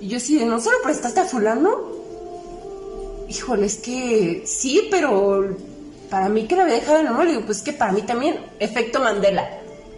[0.00, 1.70] Y yo así de, ¿no se lo prestaste a fulano?
[3.28, 5.56] Híjole, es que sí, pero
[6.10, 8.36] para mí que le había dejado en el amor, digo, pues que para mí también,
[8.58, 9.48] efecto Mandela.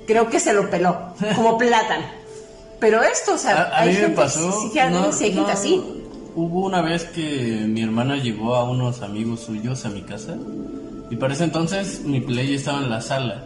[0.06, 0.96] Creo que se lo peló,
[1.36, 2.04] como plátano.
[2.80, 4.52] Pero esto, o sea, A, a hay mí me gente, pasó.
[4.52, 5.82] sí, sí, no, sí hay gente no, así.
[6.34, 10.34] Hubo una vez que mi hermana llevó a unos amigos suyos a mi casa.
[11.10, 13.44] Y para ese entonces mi play estaba en la sala.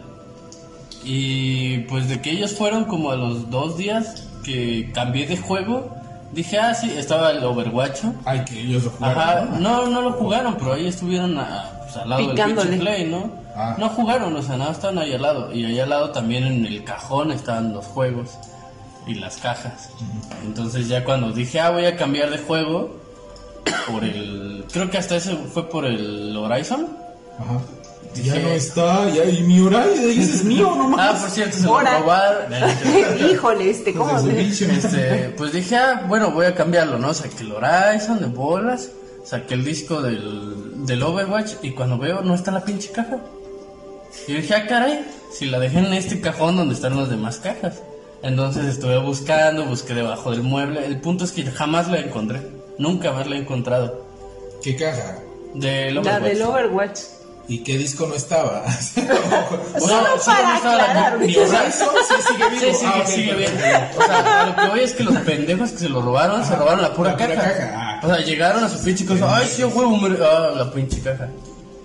[1.03, 5.93] Y pues de que ellos fueron como a los dos días que cambié de juego,
[6.31, 8.03] dije, ah, sí, estaba el Overwatch.
[8.25, 9.19] Ay, que ellos lo jugaron.
[9.21, 9.85] Ajá, ¿no?
[9.85, 12.69] no, no lo jugaron, pero ahí estuvieron a- al lado Picándole.
[12.71, 13.31] del play, ¿no?
[13.55, 13.75] Ah.
[13.77, 15.53] No jugaron, o sea, nada, estaban ahí al lado.
[15.53, 18.37] Y ahí al lado también en el cajón estaban los juegos
[19.07, 19.89] y las cajas.
[20.45, 22.97] Entonces ya cuando dije, ah, voy a cambiar de juego
[23.89, 24.65] por el...
[24.71, 26.87] Creo que hasta ese fue por el Horizon.
[27.39, 27.59] Ajá.
[28.23, 31.79] Ya no está, ya, y mi horario, es mío, no Ah, por cierto, se lo
[31.79, 32.51] robaron.
[33.31, 34.11] Híjole, este, ¿cómo?
[34.19, 34.73] Pues se-.
[34.73, 37.13] Este, pues dije, ah, bueno, voy a cambiarlo, ¿no?
[37.13, 38.89] Saqué el Horizon de bolas,
[39.23, 43.19] saqué el disco del, del Overwatch y cuando veo no está la pinche caja.
[44.27, 47.83] Y dije, ah, caray, si la dejé en este cajón donde están las demás cajas.
[48.23, 50.85] Entonces estuve buscando, busqué debajo del mueble.
[50.85, 52.41] El punto es que jamás la encontré.
[52.79, 54.05] Nunca más la he encontrado.
[54.63, 55.19] ¿Qué caja?
[55.53, 56.23] Del La Overwatch.
[56.23, 56.99] del Overwatch.
[57.49, 58.65] ¿Y qué disco no estaba?
[59.75, 61.17] o Solo- Solo para no estaba la- aclarar.
[61.19, 61.89] mi ¿Mi Horizon.
[62.07, 62.61] Sí sigue vivo?
[62.61, 63.51] Sí, sigue, Ah, sigue bien.
[63.51, 63.99] perfecto.
[63.99, 66.55] O sea, a lo que voy es que los pendejos que se lo robaron, se
[66.55, 67.43] robaron la pura la pura caja.
[67.53, 68.01] caja, ah.
[68.03, 70.17] O sea, llegaron a su pinche cosa, ay, sí, huevo, hombre.
[70.21, 71.29] Ah, la pinche caja.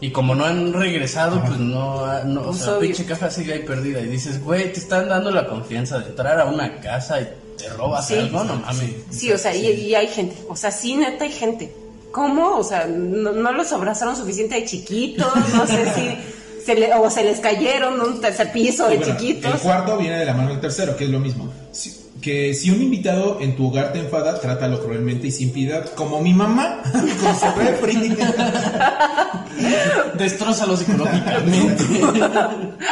[0.01, 3.53] Y como no han regresado, pues no, ah, no o sea, la pinche caja sigue
[3.53, 4.01] ahí perdida.
[4.01, 7.69] Y dices, güey, te están dando la confianza de entrar a una casa y te
[7.69, 8.15] robas Sí.
[8.19, 8.91] algo, no mames.
[9.11, 10.37] Sí, o sea, y, y hay gente.
[10.49, 11.73] O sea, sí, neta, hay gente.
[12.13, 12.57] ¿Cómo?
[12.59, 15.27] O sea, no, no los abrazaron suficiente de chiquitos.
[15.55, 16.19] No sé si.
[16.65, 19.53] Se le, o se les cayeron un tercer piso de bueno, chiquitos.
[19.55, 21.53] El cuarto viene de la mano del tercero, que es lo mismo.
[21.73, 25.85] Si- que si un invitado en tu hogar te enfada, trátalo cruelmente y sin piedad,
[25.95, 28.17] como mi mamá con su refri.
[30.17, 31.85] Destrózalo psicológicamente.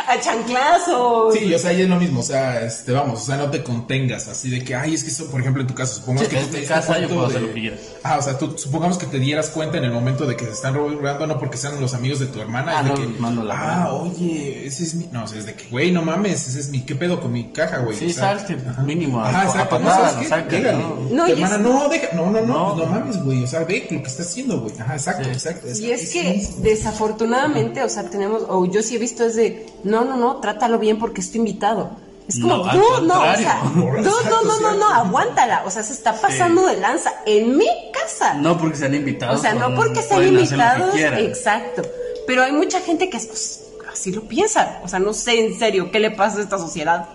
[0.09, 1.31] A chanclazo.
[1.33, 3.63] Sí, o sea, y es lo mismo, o sea, este, vamos, o sea, no te
[3.63, 6.35] contengas así de que, ay, es que eso, por ejemplo, en tu caso, supongamos Sí,
[6.35, 7.81] que es tú te casa, yo puedo de- hacer lo que quieras.
[8.03, 10.53] Ah, o sea, tú supongamos que te dieras cuenta en el momento de que se
[10.53, 13.21] están robando, no porque sean los amigos de tu hermana, Ah, es de no, que,
[13.21, 13.97] mando la ah, mano.
[14.03, 16.69] oye, ese es mi, no, o sea, es de que, güey, no mames, ese es
[16.71, 17.97] mi, ¿qué pedo con mi caja, güey?
[17.97, 18.83] Sí, O sea, salte, ajá.
[18.83, 20.61] mínimo, a- Ajá, a exacto, no, ¿sabes qué?
[20.61, 20.97] ¿no?
[21.11, 22.75] No, hermana, es- no, deja, no, no, no, No.
[22.77, 25.31] pues no mames, güey, o sea, ve lo que está haciendo, güey, ajá, exacto, Sí.
[25.31, 25.67] exacto.
[25.79, 30.05] Y es que desafortunadamente, o sea, tenemos, o yo sí he visto es de, no,
[30.05, 31.91] no, no, trátalo bien porque es tu invitado.
[32.29, 35.65] Es como, No, al no, no, o sea, no, no, no, no, no, aguántala.
[35.67, 38.35] O sea, se está pasando de lanza en mi casa.
[38.35, 39.39] No porque sean invitados.
[39.39, 41.83] o sea, no pues, porque sean invitados, exacto.
[42.29, 43.63] Pero hay mucha gente que pues,
[43.93, 44.81] así lo piensa.
[44.85, 47.09] O sea, no sé en serio qué le pasa a esta sociedad.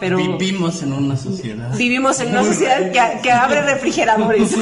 [0.00, 1.74] Pero Vivimos en una sociedad.
[1.76, 4.50] vivimos en una sociedad que, que abre refrigeradores.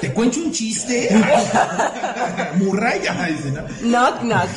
[0.00, 1.08] ¿Te cuento un chiste?
[2.56, 3.62] Murray, ajá, dice, ¿no?
[3.82, 4.48] knock, knock.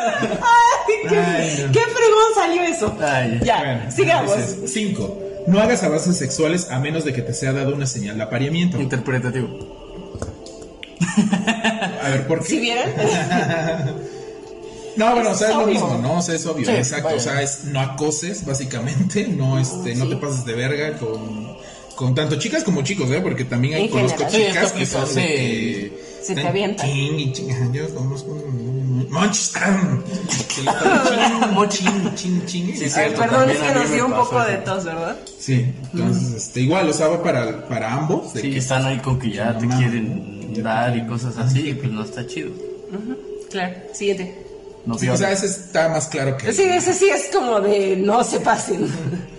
[0.00, 1.72] Ay, qué, Ay, no.
[1.72, 2.96] qué fregón salió eso.
[3.00, 4.36] Ay, ya, Bueno, sigamos.
[4.36, 5.18] dices, Cinco.
[5.46, 8.80] No hagas avances sexuales a menos de que te sea dado una señal de apareamiento.
[8.80, 9.48] Interpretativo.
[12.02, 12.46] A ver, ¿por qué?
[12.46, 12.90] ¿Si vieran?
[14.96, 16.18] No, bueno, o sea, es lo mismo, ¿no?
[16.18, 17.04] O sea, es obvio, Sí, exacto.
[17.06, 17.16] vaya.
[17.16, 21.56] O sea, es no acoses, básicamente, no, este, no te pases de verga con,
[21.94, 23.20] con tanto chicas como chicos, ¿eh?
[23.20, 25.92] Porque también hay conozco chicas que son de que
[26.22, 26.86] Se te avientan.
[26.88, 27.72] ching y ching.
[27.72, 28.34] Yo conozco
[29.32, 30.02] están
[31.68, 32.74] ching, ching, ching.
[32.76, 32.84] Sí.
[32.84, 35.16] Ay, Cierto, perdón, es que nos dio un poco de tos, ¿verdad?
[35.38, 38.34] Sí, entonces, este, igual, o sea, va para, para ambos.
[38.34, 41.74] De Sí, que están ahí con que ya te quieren dar y cosas así, y
[41.74, 42.50] pues no está chido.
[43.50, 44.34] Claro, siguiente.
[44.86, 46.52] No Sí, o sea, ese está más claro que.
[46.52, 48.86] Sí, ese sí es como de no se pasen.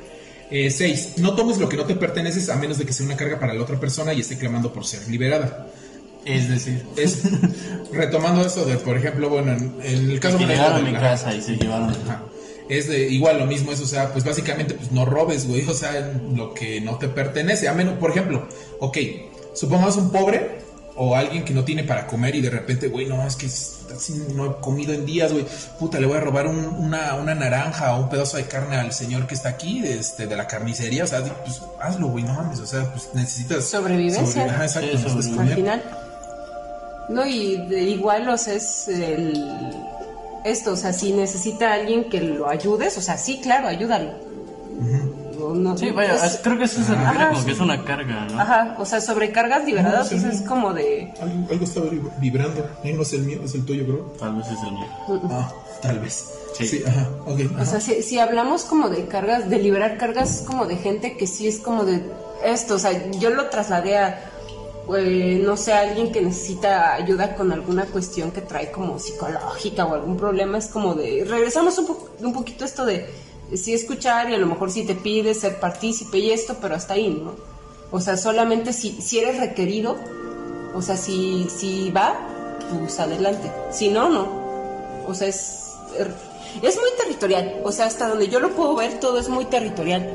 [0.51, 3.17] Eh, seis, no tomes lo que no te perteneces a menos de que sea una
[3.17, 5.67] carga para la otra persona y esté clamando por ser liberada.
[6.23, 7.23] Es decir, Es
[7.91, 10.91] retomando eso de, por ejemplo, bueno, en, en el caso que de llegaron a mi
[10.91, 11.89] la- casa y se llevaron.
[11.89, 12.21] Ajá.
[12.69, 15.73] Es de igual lo mismo, es, o sea, pues básicamente, pues no robes, güey, o
[15.73, 17.67] sea, lo que no te pertenece.
[17.67, 18.47] A menos, por ejemplo,
[18.79, 18.97] ok,
[19.55, 20.59] supongamos un pobre
[20.97, 23.47] o alguien que no tiene para comer y de repente, güey, no, es que
[24.33, 25.45] no he comido en días, güey,
[25.77, 28.91] puta, le voy a robar un- una, una naranja o un pedazo de carne al
[28.93, 32.33] señor que está aquí, de, este, de la carnicería, o sea, pues hazlo, güey, no
[32.33, 33.65] mames, o sea, pues necesitas...
[33.65, 34.45] Sobrevivencia.
[34.45, 35.41] Ajá, exacto, Sí, sobrevivencia.
[35.41, 35.83] Al final.
[37.09, 39.39] No, y de igual, o sea, es el.
[40.43, 44.11] Esto, o sea, si necesita alguien que lo ayudes, o sea, sí, claro, ayúdalo.
[45.47, 47.45] O no- Sí, vaya, es- creo que eso se refiere Ajá, como sí.
[47.47, 48.39] que es una carga, ¿no?
[48.41, 51.13] Ajá, o sea, sobrecargas liberadas, No, sí, o sea, es como de.
[51.21, 54.13] Algo, algo está vib- vibrando, eh, no es el mío, es el tuyo, bro.
[54.19, 54.87] Tal vez es el mío.
[55.31, 56.31] Ah, tal vez.
[56.57, 56.65] Sí.
[56.67, 57.39] Sí, ajá, ok.
[57.61, 61.27] O sea, si, si hablamos como de cargas, de liberar cargas como de gente que
[61.27, 62.01] sí es como de
[62.45, 64.31] esto, o sea, yo lo trasladé a,
[64.97, 69.85] eh, no sé, a alguien que necesita ayuda con alguna cuestión que trae como psicológica
[69.85, 73.05] o algún problema, es como de, regresamos un, po- un poquito a esto de,
[73.53, 76.95] sí escuchar y a lo mejor sí te pide ser partícipe y esto, pero hasta
[76.95, 77.33] ahí, ¿no?
[77.91, 79.95] O sea, solamente si, si eres requerido,
[80.73, 82.15] o sea, si, si va,
[82.79, 84.27] pues adelante, si no, no.
[85.07, 86.11] O sea, es, er,
[86.61, 87.61] es muy territorial.
[87.63, 90.09] O sea, hasta donde yo lo puedo ver, todo es muy territorial.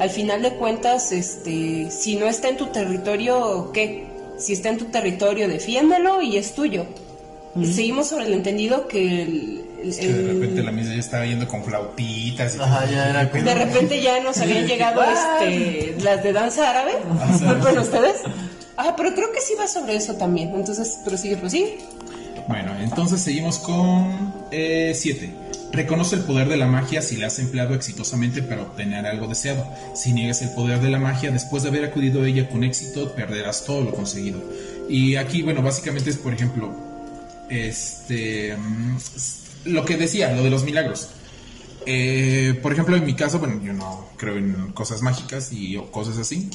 [0.00, 4.06] Al final de cuentas, este, si no está en tu territorio, ¿qué?
[4.36, 6.84] Si está en tu territorio, defiéndelo y es tuyo.
[7.64, 11.46] Seguimos sobre el entendido que el- Es que de repente la misa ya estaba yendo
[11.46, 12.56] con flautitas.
[12.56, 13.44] Y Ajá, ya era como...
[13.44, 16.92] de repente ya nos habían llegado este, las de danza árabe.
[17.30, 18.22] ¿Disculpen ustedes?
[18.76, 20.54] Ah, pero creo que sí va sobre eso también.
[20.54, 21.78] Entonces, prosigue, prosigue.
[22.48, 25.34] Bueno, entonces seguimos con 7.
[25.72, 29.66] Reconoce el poder de la magia si la has empleado exitosamente para obtener algo deseado.
[29.94, 33.12] Si niegas el poder de la magia después de haber acudido a ella con éxito,
[33.14, 34.40] perderás todo lo conseguido.
[34.88, 36.72] Y aquí, bueno, básicamente es, por ejemplo,
[37.48, 38.98] este, mm,
[39.64, 41.08] lo que decía, lo de los milagros.
[41.86, 45.90] Eh, por ejemplo, en mi caso, bueno, yo no creo en cosas mágicas y o
[45.90, 46.48] cosas así,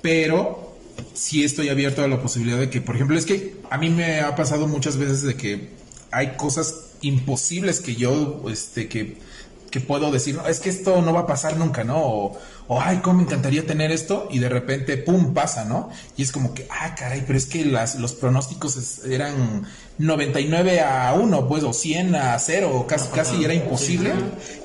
[0.00, 0.76] pero
[1.12, 4.20] sí estoy abierto a la posibilidad de que, por ejemplo, es que a mí me
[4.20, 5.70] ha pasado muchas veces de que
[6.10, 9.18] hay cosas imposibles que yo, este, que,
[9.70, 11.98] que puedo decir, no, es que esto no va a pasar nunca, ¿no?
[11.98, 15.90] O, o, ay, cómo me encantaría tener esto, y de repente, pum, pasa, ¿no?
[16.16, 19.66] Y es como que, ah, caray, pero es que las, los pronósticos es- eran
[19.98, 24.12] 99 a 1, pues, o 100 a 0, casi, casi era imposible.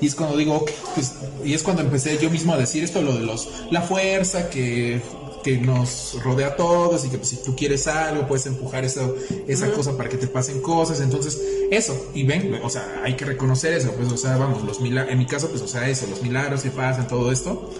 [0.00, 1.12] Y es cuando digo, ok, pues,
[1.44, 5.00] y es cuando empecé yo mismo a decir esto, lo de los, la fuerza que,
[5.46, 9.08] que nos rodea a todos y que pues, si tú quieres algo, puedes empujar esa,
[9.46, 11.00] esa cosa para que te pasen cosas.
[11.00, 11.40] Entonces,
[11.70, 15.12] eso, y ven, o sea, hay que reconocer eso, pues, o sea, vamos, los milagros,
[15.12, 17.70] en mi caso, pues, o sea, eso, los milagros que pasan, todo esto.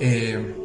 [0.00, 0.61] Eh,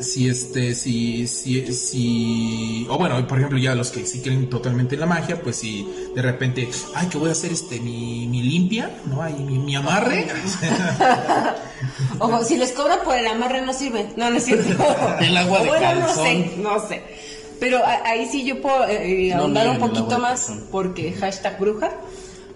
[0.00, 4.94] si este, si, si, si, o bueno, por ejemplo, ya los que sí creen totalmente
[4.94, 8.42] en la magia, pues si de repente, ay, que voy a hacer este, mi, mi
[8.42, 9.22] limpia, ¿no?
[9.22, 10.26] Ay, mi, mi amarre.
[12.18, 14.10] Ojo, si les cobran por el amarre no sirve.
[14.16, 14.68] No, no es cierto.
[15.20, 16.24] El agua de bueno, no calzón.
[16.24, 17.02] sé, no sé.
[17.60, 20.64] Pero ahí sí yo puedo eh, eh, No ahondar un poquito más calzón.
[20.70, 21.90] porque hashtag bruja.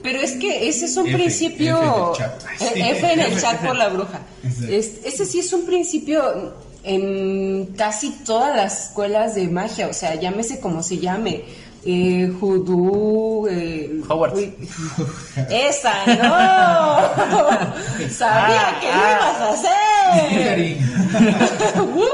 [0.03, 1.79] Pero es que ese es un F, principio...
[1.79, 2.43] F en el chat.
[2.77, 4.21] F en el chat por la bruja.
[4.69, 6.55] Es- ese sí es un principio
[6.85, 9.89] en casi todas las escuelas de magia.
[9.89, 11.45] O sea, llámese como se llame.
[11.85, 14.37] Eh, Hoodoo, eh, Hogwarts.
[14.39, 14.55] uy,
[15.51, 17.01] esa, no.
[18.09, 20.77] Sabía que lo ibas a hacer.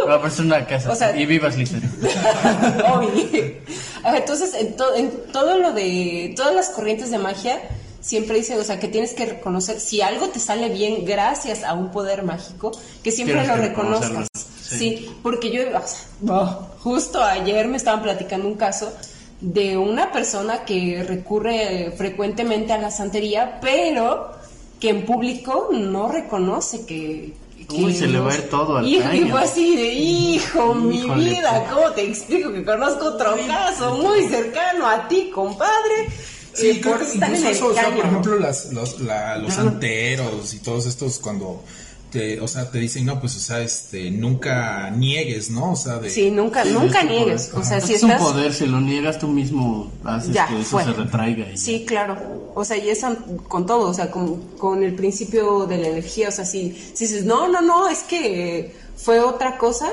[0.09, 0.91] Va a parecer una casa.
[0.91, 1.91] O sea- y vivas Slytherin.
[4.05, 7.59] Ah, Entonces, en, to- en todo lo de todas las corrientes de magia,
[8.01, 11.75] siempre dice, o sea, que tienes que reconocer si algo te sale bien gracias a
[11.75, 12.71] un poder mágico,
[13.03, 14.09] que siempre Tienes lo reconozcas.
[14.11, 14.27] reconocerlo,
[14.69, 14.79] Sí.
[14.79, 15.11] sí.
[15.23, 18.93] porque yo, o sea, oh, justo ayer me estaban platicando un caso
[19.41, 24.33] de una persona que recurre frecuentemente a la santería, pero
[24.81, 27.35] que en público no reconoce que...
[27.69, 29.29] que Uy, se le va a ir todo al y, y caño.
[29.31, 34.87] fue así de, hijo, mi vida, ¿cómo te explico que conozco otro caso muy cercano
[34.89, 36.09] a ti, compadre?
[36.53, 40.55] Sí, eh, creo por que incluso o sea, por ejemplo, las, los, la- los santeros
[40.55, 41.63] y todos estos cuando
[42.11, 45.73] te, o sea, te dicen, no, pues, o sea, este, nunca niegues, ¿no?
[45.73, 46.09] O sea, de...
[46.11, 47.51] Sí, nunca, nunca niegues.
[47.55, 48.23] O sea, si es un estás...
[48.27, 50.85] poder, si lo niegas tú mismo, haces Ya, que eso fue.
[50.85, 51.51] se retraiga.
[51.53, 52.53] y- Sí, claro.
[52.55, 53.15] O sea, y eso
[53.49, 56.29] con todo, o sea, con, con el principio de la energía.
[56.29, 59.89] O sea, si, si dices, no, no, no, es que fue otra cosa,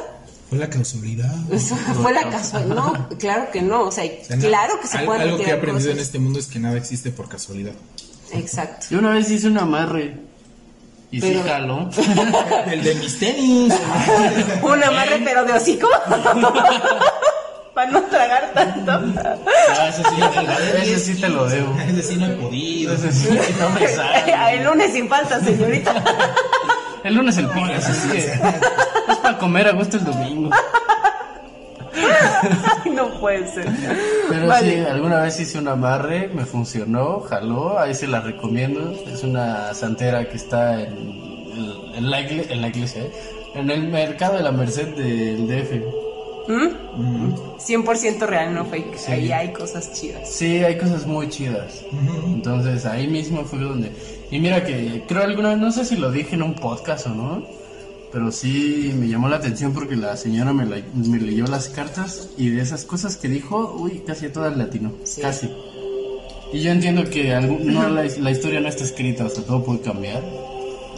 [0.49, 1.33] Fue la causalidad.
[2.01, 2.75] fue la casualidad.
[2.75, 3.83] No, claro que no.
[3.83, 6.07] O sea, O sea, claro que se al- pueden Algo que he aprendido en cosas.
[6.07, 7.73] este mundo es que nada existe por casualidad.
[8.31, 8.87] Exacto.
[8.89, 10.15] Yo una vez hice un amarre
[11.11, 11.89] y sí Pero- jaló.
[12.71, 13.73] El de mis tenis.
[14.61, 15.87] Un amarre, pero de hocico.
[17.73, 18.91] Para no tragar tanto.
[19.17, 21.75] Ah, ese, sí, ese sí te lo debo.
[21.77, 22.93] Ese sí no he podido.
[22.93, 23.27] Ese sí
[23.59, 24.55] no me sale.
[24.55, 25.93] El lunes sin falta, señorita.
[27.03, 30.49] El lunes el pollo, así que es para comer a gusto el domingo.
[32.83, 33.65] Ay, no puede ser.
[34.29, 34.73] Pero Vale.
[34.73, 38.93] sí, alguna vez hice un amarre, me funcionó, jaló, ahí se la recomiendo.
[39.11, 40.97] Es una santera que está en,
[41.95, 43.11] en la, igle- en la iglesia, ¿eh?
[43.55, 45.71] en el mercado de la Merced del DF.
[46.47, 47.33] ¿Mm?
[47.57, 48.97] 100% real, no fake.
[49.09, 50.29] Ahí hay cosas chidas.
[50.29, 51.83] Sí, hay cosas muy chidas.
[52.27, 53.91] Entonces ahí mismo fue donde...
[54.29, 57.09] Y mira que creo alguna vez, no sé si lo dije en un podcast o
[57.09, 57.43] no,
[58.15, 62.29] pero sí me llamó la atención porque la señora me, la- me leyó las cartas
[62.37, 65.19] y de esas cosas que dijo, uy, casi a todas latino, Sí.
[65.21, 65.49] casi.
[66.53, 69.65] Y yo entiendo que algún- no, la, la historia no está escrita, o sea, todo
[69.65, 70.23] puede cambiar.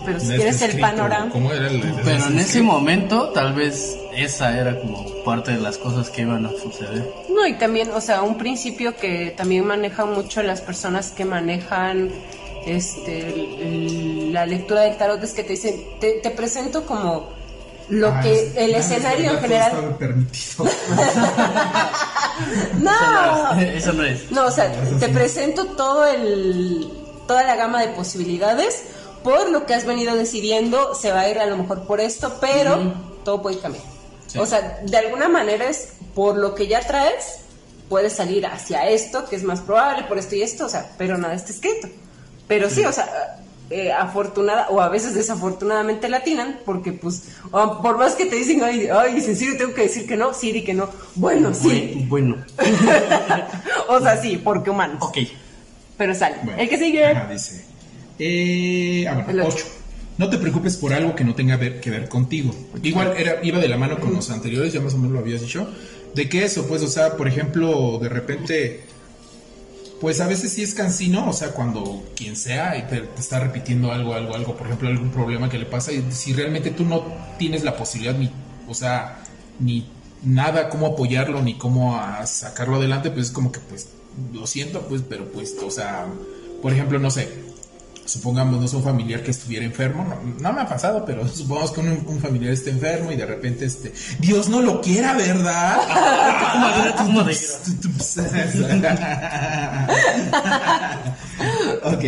[0.06, 1.32] Pero si No quieres el panorama.
[1.32, 5.80] ¿Cómo era el Pero en ese momento, tal vez esa era como parte de las
[5.80, 7.04] cosas que iban a suceder.
[7.34, 12.10] No, y también, o sea, un principio que también manejan mucho las personas que manejan
[12.76, 17.30] este el- la lectura del tarot es que te dicen, te, te presento como
[17.90, 19.72] lo Ah, que el escenario es en general.
[19.72, 20.66] todo estaba permitido.
[22.80, 24.32] No, Eso no es.
[24.32, 26.92] no, o sea, te presento todo el
[27.28, 28.84] toda la gama de posibilidades
[29.24, 32.38] por lo que has venido decidiendo, se va a ir a lo mejor por esto,
[32.40, 32.94] pero
[33.26, 33.84] todo puede cambiar.
[34.28, 34.40] Sí.
[34.40, 37.40] O sea, de alguna manera es por lo que ya traes,
[37.90, 41.18] puedes salir hacia esto, que es más probable, por esto y esto, o sea, pero
[41.18, 41.90] nada está escrito.
[42.48, 43.38] Pero sí, o sea,
[43.70, 48.88] eh, afortunada o a veces desafortunadamente latinan, porque pues, por más que te dicen, ay,
[48.92, 50.90] ay, en serio tengo que decir que no, sí, di que no.
[51.16, 52.06] Bueno, sí.
[52.08, 52.38] Bueno,
[53.90, 54.98] o sea, sí, porque humanos.
[55.02, 55.18] ok.
[55.98, 56.38] Pero sale.
[56.44, 57.06] Bueno, el que sigue.
[57.06, 57.66] ajá, dice.
[58.20, 59.56] Eh, ah, bueno, ocho.
[59.58, 59.66] 8.
[60.20, 62.52] No te preocupes por algo que no tenga ver- que ver contigo.
[62.82, 65.42] Igual era, iba de la mano con los anteriores, ya más o menos lo habías
[65.42, 65.68] dicho.
[66.16, 68.82] De que eso, pues, o sea, por ejemplo, de repente,
[70.00, 73.92] pues a veces sí es cansino, o sea, cuando quien sea y te, está repitiendo
[73.92, 77.04] algo, algo, algo, por ejemplo, algún problema que le pasa, y si realmente tú no
[77.40, 78.32] tienes la posibilidad, ni,
[78.68, 79.20] o sea,
[79.60, 79.90] ni
[80.24, 83.90] nada cómo apoyarlo, ni cómo sacarlo adelante, pues es como que, pues,
[84.34, 86.06] lo siento, pues, pero pues, o sea,
[86.62, 87.30] por ejemplo, no sé,
[88.08, 91.72] supongamos, no es un familiar que estuviera enfermo, no, no me ha pasado, pero supongamos
[91.72, 95.80] que un, un familiar esté enfermo y de repente, este, Dios no lo quiera, ¿verdad?
[101.84, 102.04] ok.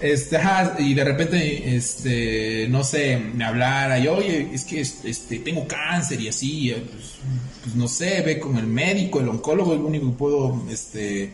[0.00, 5.40] Este, ajá, y de repente, este, no sé, me hablara y, oye, es que este,
[5.40, 7.14] tengo cáncer y así, pues,
[7.64, 11.32] pues, no sé, ve con el médico, el oncólogo, el único que puedo, este,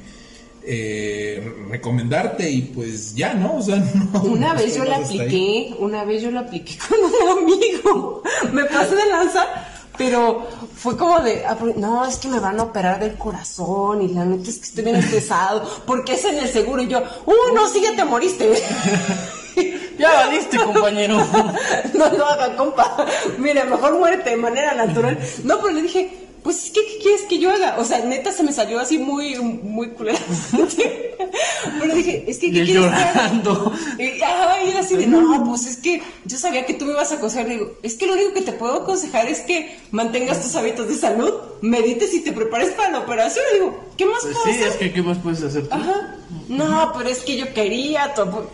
[0.67, 3.57] eh, recomendarte y pues ya, ¿no?
[3.57, 3.77] O sea,
[4.12, 4.23] no.
[4.23, 8.23] Una no vez yo la apliqué, una vez yo la apliqué con un amigo.
[8.53, 9.47] Me pasé de lanza,
[9.99, 14.03] pero fue como de, ah, pues, no, es que me van a operar del corazón
[14.03, 16.99] y la neta es que estoy bien estresado, porque es en el seguro y yo,
[17.01, 18.51] uh, no, sí, ya te moriste.
[19.97, 21.17] Ya valiste, compañero.
[21.95, 23.07] no lo haga, compa.
[23.39, 25.17] Mira, mejor muérete de manera natural.
[25.45, 27.76] No, pero le dije, pues es que, ¿qué quieres que yo haga?
[27.80, 30.18] O sea, neta se me salió así muy, muy culera.
[31.80, 33.12] pero dije, es que, Y ¿qué él quieres que haga?
[33.14, 33.72] llorando.
[33.99, 34.20] Y,
[34.76, 37.49] así de, no, pues es que yo sabía que tú me ibas a aconsejar.
[37.49, 40.88] Le digo, es que lo único que te puedo aconsejar es que mantengas tus hábitos
[40.88, 41.32] de salud,
[41.62, 43.45] medites y te prepares para la operación.
[43.53, 44.68] Le digo, ¿qué más Pues puedo sí, hacer?
[44.68, 45.74] es que ¿qué más puedes hacer tú?
[45.74, 46.16] Ajá.
[46.49, 48.47] No, pero es que yo quería tu apo-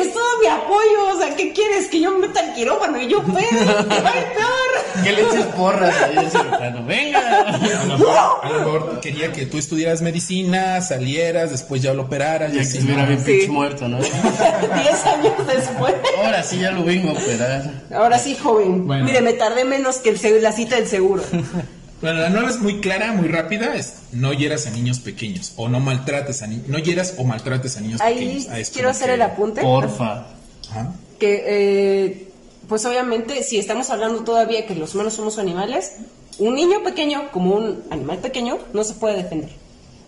[0.00, 1.88] Es todo mi apoyo, o sea, ¿qué quieres?
[1.88, 5.02] Que yo me meta al quirófano y yo puedo, que va peor.
[5.04, 6.84] Que le eches porras ahí al cirujano.
[6.86, 7.40] Venga.
[7.40, 12.02] A lo, mejor, a lo mejor quería que tú estudiaras medicina, salieras, después ya lo
[12.02, 12.78] operaras y Ya que así.
[12.78, 13.98] estuviera bien pinche muerto, ¿no?
[14.00, 15.94] Diez años después.
[16.24, 17.70] Ahora sí ya lo vengo a operar.
[17.94, 18.86] Ahora sí, joven.
[18.86, 19.04] Bueno.
[19.04, 21.22] Mire, me tardé menos que el la cita del seguro.
[22.02, 25.68] Bueno, la norma es muy clara, muy rápida, es no hieras a niños pequeños o
[25.68, 28.46] no maltrates a niños, no hieras o maltrates a niños Ahí pequeños.
[28.50, 29.62] Ah, es quiero hacer que- el apunte.
[29.62, 30.26] Porfa.
[31.18, 32.28] Que eh,
[32.68, 35.92] pues obviamente si estamos hablando todavía que los humanos somos animales,
[36.38, 39.48] un niño pequeño como un animal pequeño no se puede defender.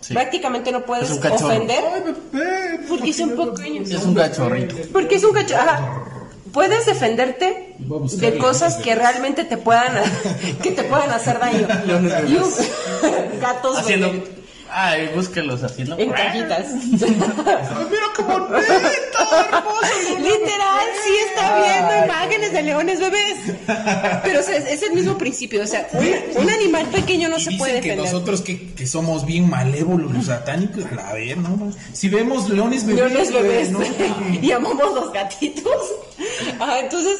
[0.01, 0.13] Sí.
[0.13, 3.89] Prácticamente no puedes ofender Ay, bebé, porque son pequeños.
[3.89, 4.75] Es un cachorrito.
[4.93, 6.18] Porque es un cachorro.
[6.53, 9.93] Puedes defenderte de cosas que realmente te puedan
[10.63, 11.67] que te puedan hacer daño.
[11.85, 14.11] Leones Y un- gatos Haciendo.
[14.11, 14.29] bebés
[14.71, 15.97] Ay, búsquelos haciendo.
[15.97, 16.67] en cajitas.
[16.73, 20.19] Ay, mira qué bonito, hermoso.
[20.19, 23.37] Literal, sí está viendo imágenes de leones bebés.
[24.23, 25.63] Pero o sea, es, es el mismo principio.
[25.63, 26.07] O sea, un,
[26.43, 28.05] un animal pequeño no Y se dicen puede que defender.
[28.13, 31.71] nosotros que, que somos bien malévolos, los satánicos, a la ver, ¿no?
[31.93, 33.71] Si vemos leones bebés, Leones bebés.
[33.71, 33.79] ¿no?
[34.41, 35.73] y amamos los gatitos.
[36.59, 37.19] Ah, entonces,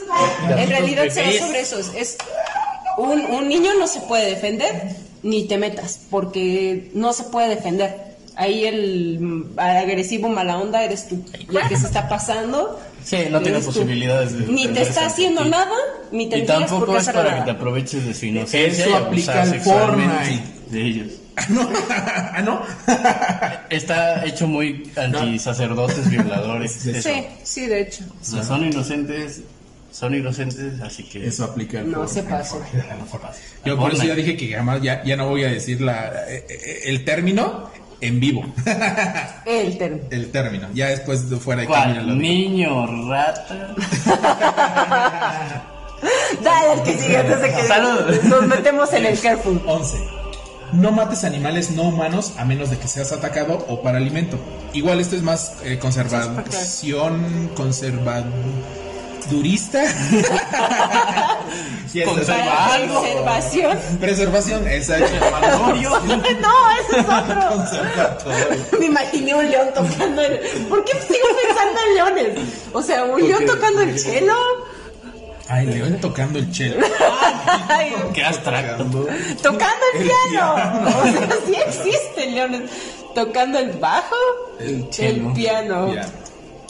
[0.58, 1.80] en realidad se va sobre eso.
[1.96, 2.18] Es
[3.02, 8.10] un, un niño no se puede defender, ni te metas, porque no se puede defender.
[8.36, 11.22] Ahí el agresivo mala onda eres tú.
[11.52, 12.80] Y el que se está pasando.
[13.04, 13.74] Sí, no tiene eres tú.
[13.74, 14.46] posibilidades de.
[14.54, 15.50] Ni te está haciendo ti.
[15.50, 15.76] nada,
[16.12, 17.40] ni Y tendrías por tampoco qué es hacer para nada.
[17.46, 20.44] que te aproveches de su inocencia Eso y aplica Fortnite.
[20.70, 21.08] de ellos.
[21.50, 21.70] ¿No?
[21.90, 22.62] ¿Ah, no?
[23.70, 26.72] Está hecho muy anti sacerdotes violadores.
[26.72, 26.92] Sí.
[26.92, 27.10] eso.
[27.10, 28.04] Sí, sí, de hecho.
[28.22, 29.42] O sea, son inocentes,
[29.92, 32.58] son inocentes, así que Eso aplica No se pase.
[33.66, 36.46] Yo por eso ya dije que jamás, ya, ya no voy a decir la, eh,
[36.50, 37.70] eh, el término
[38.02, 38.46] en vivo.
[39.46, 40.04] El término.
[40.12, 40.68] el término.
[40.74, 43.76] Ya después de fuera de cámara Niño, rata.
[46.44, 48.22] Dale al que sigue antes de que Salud.
[48.24, 49.62] nos metemos en el careful.
[49.66, 49.98] 11.
[50.74, 54.38] No mates animales no humanos a menos de que seas atacado o para alimento.
[54.74, 58.89] Igual esto es más eh, conservación, conservadurista.
[61.94, 63.78] Es- Conserva- conservación.
[64.00, 65.08] Preservación, exacto.
[65.20, 65.90] Conservatorio.
[66.40, 67.50] No, ese es otro.
[67.50, 68.66] Conservatorio.
[68.80, 70.40] Me imaginé un león tocando el...
[70.70, 72.40] ¿Por qué sigo pensando en leones?
[72.74, 74.36] O sea, un león tocando el cello.
[75.52, 76.86] Ay, León tocando el chelo.
[77.70, 78.84] Ay, Qué abstracto.
[79.42, 80.54] tocando el piano.
[80.86, 82.62] O sea, sí existen leones.
[83.16, 84.16] Tocando el bajo.
[84.60, 84.84] El
[85.34, 85.92] piano.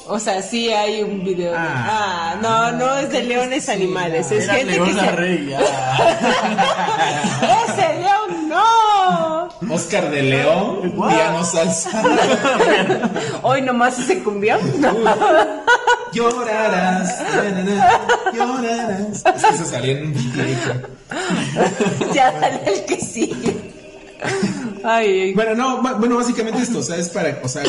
[0.07, 1.51] O sea, sí hay un video.
[1.51, 1.85] de- Ah.
[1.91, 4.31] Ah, no, no es de leones animales.
[4.31, 5.11] Es gente León que se...
[5.11, 5.53] Rey.
[5.57, 5.65] ah.
[7.67, 9.49] ¡Ese león no!
[9.73, 12.01] Oscar de León, piano salsa.
[13.43, 14.59] Hoy nomás ese cumbión.
[16.11, 18.01] Llorarás, na, na, na,
[18.33, 19.23] llorarás.
[19.35, 20.85] Es que se salía en un videoclip.
[22.13, 23.73] ya dale el que sigue.
[24.83, 27.63] Ay, Bueno, no, bueno, básicamente esto, o sea, es para, o sea,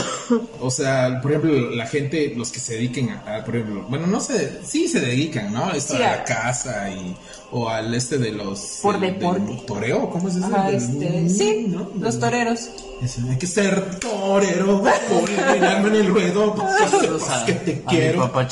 [0.61, 4.06] o sea, por ejemplo, la gente, los que se dediquen a, a, por ejemplo, bueno,
[4.06, 5.70] no sé, sí se dedican, ¿no?
[5.72, 7.14] Esto Sí, a la casa y,
[7.52, 8.78] o al este de los...
[8.82, 9.42] Por deporte.
[9.44, 10.46] del toreo, ¿cómo es eso?
[10.46, 11.90] Ajá, Del- este, sí, ¿no?
[11.98, 12.70] los toreros.
[13.02, 16.54] Ese, Hay que ser torero, ponerme en el ruedo,
[16.90, 18.30] sepas a, que te a mi quiero.
[18.30, 18.46] papá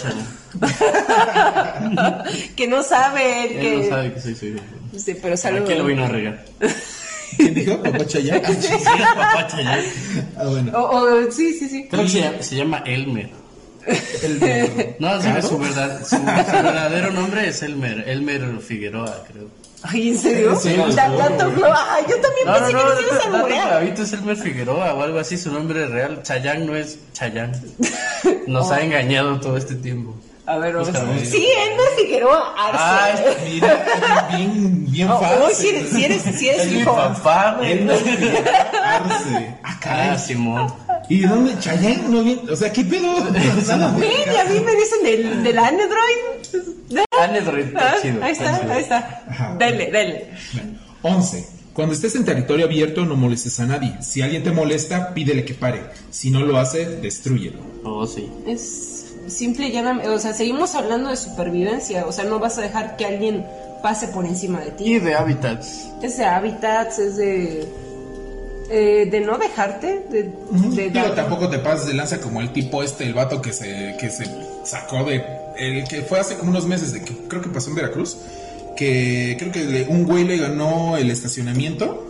[2.57, 3.77] que no sabe él que.
[3.83, 4.57] No sabe que soy suyo.
[4.97, 5.67] Sí, pero ¿A saludos.
[5.67, 6.45] quién lo vino a regar?
[7.37, 7.83] ¿Quién dijo?
[7.83, 8.43] ¿Papá Chayán?
[8.45, 9.81] Ah, Sí, el papá Chayán.
[10.37, 10.73] Ah, bueno.
[10.79, 11.87] O- o- sí, sí, sí.
[11.91, 13.31] Creo que se llama, se llama Elmer.
[14.23, 18.05] El de- No, su, verdad, su, su verdadero nombre es Elmer.
[18.09, 19.49] Elmer Figueroa, creo.
[19.83, 20.57] Ay, ¿en serio?
[20.61, 20.75] Sí.
[20.75, 23.69] Dato glo- Ay, yo también No, no, pensé no, que no, Tato alburear.
[23.69, 26.21] Clavito es Elmer Figueroa o algo así, su nombre real.
[26.23, 27.53] Chayán no es Chayán.
[28.47, 30.17] Nos ha engañado todo este tiempo.
[30.49, 31.27] A ver, vamos a ver.
[31.27, 33.29] Sí, Elmer Figueroa Ah, Arce.
[33.31, 35.39] este- Mira, bien, bien Oh, fácil.
[35.43, 36.97] oh, si eres, si eres, si eres Es mi hijo.
[36.97, 37.73] papá, güey.
[37.73, 39.55] Él no Arce.
[39.63, 40.09] Ah, caray.
[40.11, 40.73] Ah, Simón.
[41.11, 41.59] ¿Y de dónde?
[41.59, 42.41] Chayán, no bien.
[42.51, 43.13] O sea, ¿qué pedo?
[43.69, 43.95] Nada.
[43.99, 46.99] Ven, y a mí me dicen del, del Android.
[47.21, 48.25] Android, Ah, está chido.
[48.25, 49.25] ahí está, ahí está.
[49.29, 49.57] Ajá.
[49.59, 50.31] Dale, dale.
[51.03, 51.47] 11.
[51.75, 53.97] Cuando estés en territorio abierto, no molestes a nadie.
[54.03, 55.83] Si alguien te molesta, pídele que pare.
[56.11, 57.61] Si no lo hace, destrúyelo.
[57.85, 58.29] Oh, sí.
[58.47, 62.63] Es simple y llanamente, o sea, seguimos hablando de supervivencia, o sea, no vas a
[62.63, 63.47] dejar que alguien
[63.83, 64.85] pase por encima de ti.
[64.95, 65.89] Y de hábitats.
[66.03, 67.69] Es de hábitats, es de...
[68.71, 70.23] eh, de no dejarte, de...
[70.25, 73.53] de Digo, dar- tampoco te pases de lanza como el tipo este, el vato que
[73.53, 74.27] se, que se
[74.65, 75.25] sacó de.
[75.57, 78.17] El que fue hace como unos meses, de que creo que pasó en Veracruz.
[78.79, 82.05] Que creo que le- un güey le ganó el estacionamiento.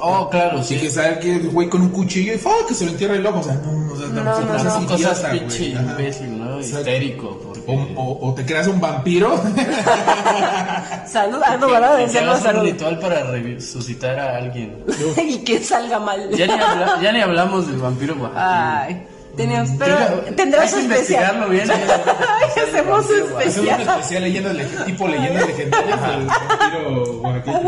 [0.00, 0.76] Oh, claro, Y sí.
[0.78, 2.50] que sale que el güey con un cuchillo y ¡fa!
[2.68, 3.40] que se lo entierra el ojo.
[3.40, 4.86] O sea, no, o sea, No, no, seas no.
[4.86, 6.56] Cosas pinche imbécil, ¿no?
[6.58, 6.78] Exacto.
[6.80, 7.40] Histérico.
[7.42, 7.60] Porque...
[7.66, 9.34] O, o- o te creas un vampiro.
[11.06, 11.96] Salud, ah, no, ¿verdad?
[11.98, 12.62] Decíamos hagas un salud.
[12.70, 14.76] ritual para resucitar a alguien.
[15.26, 16.30] y que salga mal.
[16.36, 18.44] Ya ni, habla- ya ni hablamos del vampiro oaxaqueño.
[18.46, 19.02] Ay,
[19.36, 21.36] teníamos, pero Yo- tendrá hay su que especial.
[21.36, 21.70] investigarlo bien.
[21.70, 23.80] Ay, hacemos Hacemos un especial.
[23.80, 27.60] especial leyendas leg- tipo leyendas legendarias del vampiro oaxaqueño.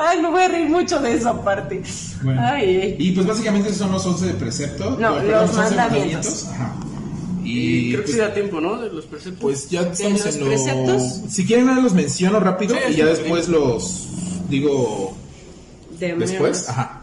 [0.00, 1.82] Ay, me voy a reír mucho de esa parte.
[2.22, 2.40] Bueno.
[2.44, 4.90] Ay, Y pues básicamente son los 11 de precepto.
[4.98, 6.46] No, perdón, los 11 mandamientos.
[6.52, 6.74] Ajá.
[7.42, 8.76] Y Y creo que pues, sí da tiempo, ¿no?
[8.80, 9.40] De los preceptos.
[9.40, 10.92] pues ya estamos los en preceptos?
[11.22, 11.32] los...
[11.32, 13.10] Si quieren nada los menciono rápido Sí, y ya sí.
[13.10, 14.08] después los
[14.48, 15.16] digo
[15.98, 16.68] de después.
[16.68, 16.99] Ajá.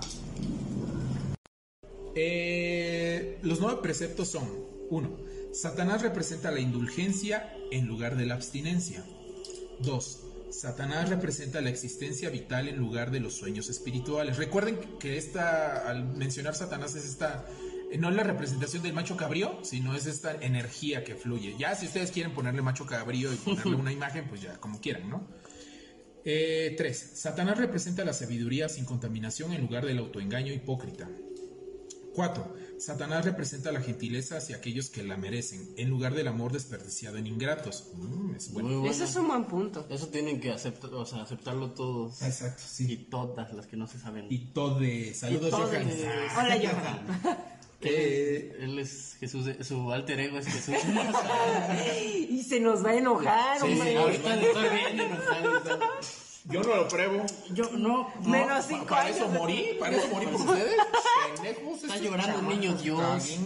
[3.77, 4.49] Los preceptos son:
[4.89, 5.17] 1.
[5.53, 9.05] Satanás representa la indulgencia en lugar de la abstinencia.
[9.81, 10.23] 2.
[10.49, 14.37] Satanás representa la existencia vital en lugar de los sueños espirituales.
[14.37, 17.45] Recuerden que esta, al mencionar Satanás, es esta,
[17.91, 21.55] eh, no es la representación del macho cabrío, sino es esta energía que fluye.
[21.59, 25.09] Ya si ustedes quieren ponerle macho cabrío y ponerle una imagen, pues ya, como quieran,
[25.09, 25.27] ¿no?
[26.23, 27.11] 3.
[27.13, 31.07] Satanás representa la sabiduría sin contaminación en lugar del autoengaño hipócrita.
[32.17, 32.55] 4.
[32.79, 37.25] Satanás representa la gentileza hacia aquellos que la merecen, en lugar del amor desperdiciado en
[37.27, 37.89] ingratos.
[37.95, 38.69] Mm, es bueno.
[38.69, 38.89] Muy.
[38.89, 39.85] Ese es un buen punto.
[39.89, 42.21] Eso tienen que aceptar, o sea, aceptarlo todos.
[42.21, 43.07] Exacto, Y sí.
[43.09, 44.27] todas las que no se saben.
[44.29, 45.13] Y Tode.
[45.13, 45.51] Saludos, Y.
[45.51, 45.87] Johan.
[46.37, 47.37] Hola, Johan.
[47.79, 50.73] Eh, Él es Jesús, de- su alter ego es Jesús.
[52.29, 53.97] Y se nos va a enojar, Sí, sí, hombre.
[53.97, 55.61] ahorita le estoy bien enojado.
[56.49, 57.25] Yo no lo pruebo.
[57.53, 58.29] Yo no, no.
[58.29, 59.17] Menos Pa- cinco para años.
[59.17, 60.75] eso morí, para eso morí por ustedes.
[61.35, 61.83] Pendejos.
[61.83, 63.37] Está llorando un niño Dios.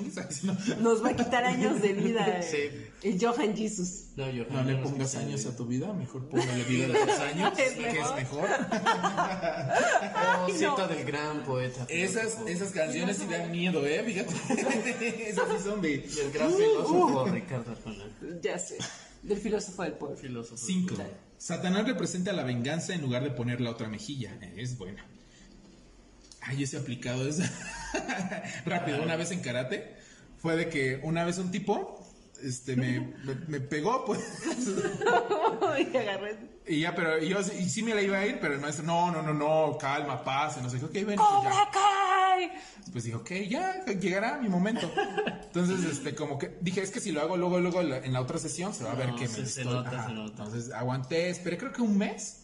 [0.79, 2.41] Nos va a quitar años de vida.
[2.51, 2.57] Sí.
[2.57, 4.05] eh, El Johan Jesus.
[4.15, 7.57] No, yo No le pongas años a tu vida, mejor póngale vida de tus años,
[7.57, 8.15] Es que es mejor.
[8.15, 8.49] mejor.
[8.61, 10.87] Oh, Ay, cita no.
[10.87, 11.85] del gran poeta.
[11.89, 15.29] Esas, esas canciones sí dan miedo, eh, fíjate.
[15.29, 18.03] Esas sí son de Del gran filósofo Ricardo Arjona.
[18.41, 18.77] Ya sé.
[19.23, 20.17] Del filósofo del pueblo.
[20.17, 20.57] Filósofo.
[20.65, 20.95] 5.
[21.41, 24.37] Satanás representa la venganza en lugar de poner la otra mejilla.
[24.41, 25.03] Eh, Es buena.
[26.39, 27.39] Ay, ese aplicado es
[28.65, 29.01] rápido.
[29.01, 29.95] Una vez en karate
[30.37, 32.00] fue de que una vez un tipo
[32.43, 34.19] este me, me, me pegó, pues.
[35.93, 36.51] y agarré.
[36.67, 39.11] Y ya, pero yo y sí me la iba a ir, pero el maestro, no,
[39.11, 41.25] no, no, no, calma, paz, no sé qué, ok, ven, pues ya.
[41.25, 42.51] ¡Cobra Kai!
[42.91, 44.89] Pues dije, ok, ya llegará mi momento.
[45.43, 48.37] Entonces, este, como que dije, es que si lo hago luego, luego en la- otra
[48.37, 50.43] sesión, se va a ver No, que se- me se estoy- nota, se nota.
[50.43, 52.40] Entonces aguanté, esperé creo que un mes.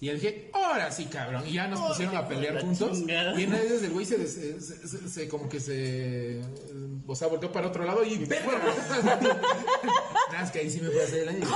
[0.00, 1.42] Y él dije, ahora sí, cabrón.
[1.46, 2.98] Y ya nos pusieron a pelear juntos.
[3.00, 3.10] Y
[3.42, 6.40] en vez el güey se, des- se, se- se- como que se,
[7.06, 8.16] o sea, volteó para otro lado y.
[10.32, 11.46] Nada, es que ahí sí me fue a hacer el año.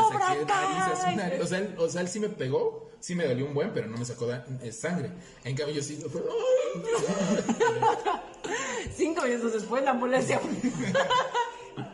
[1.41, 3.87] O sea, él, o sea, él sí me pegó, sí me dolió un buen, pero
[3.87, 5.11] no me sacó eh, sangre.
[5.45, 6.21] En cambio, yo sí fue,
[8.97, 10.41] Cinco minutos después la ambulancia.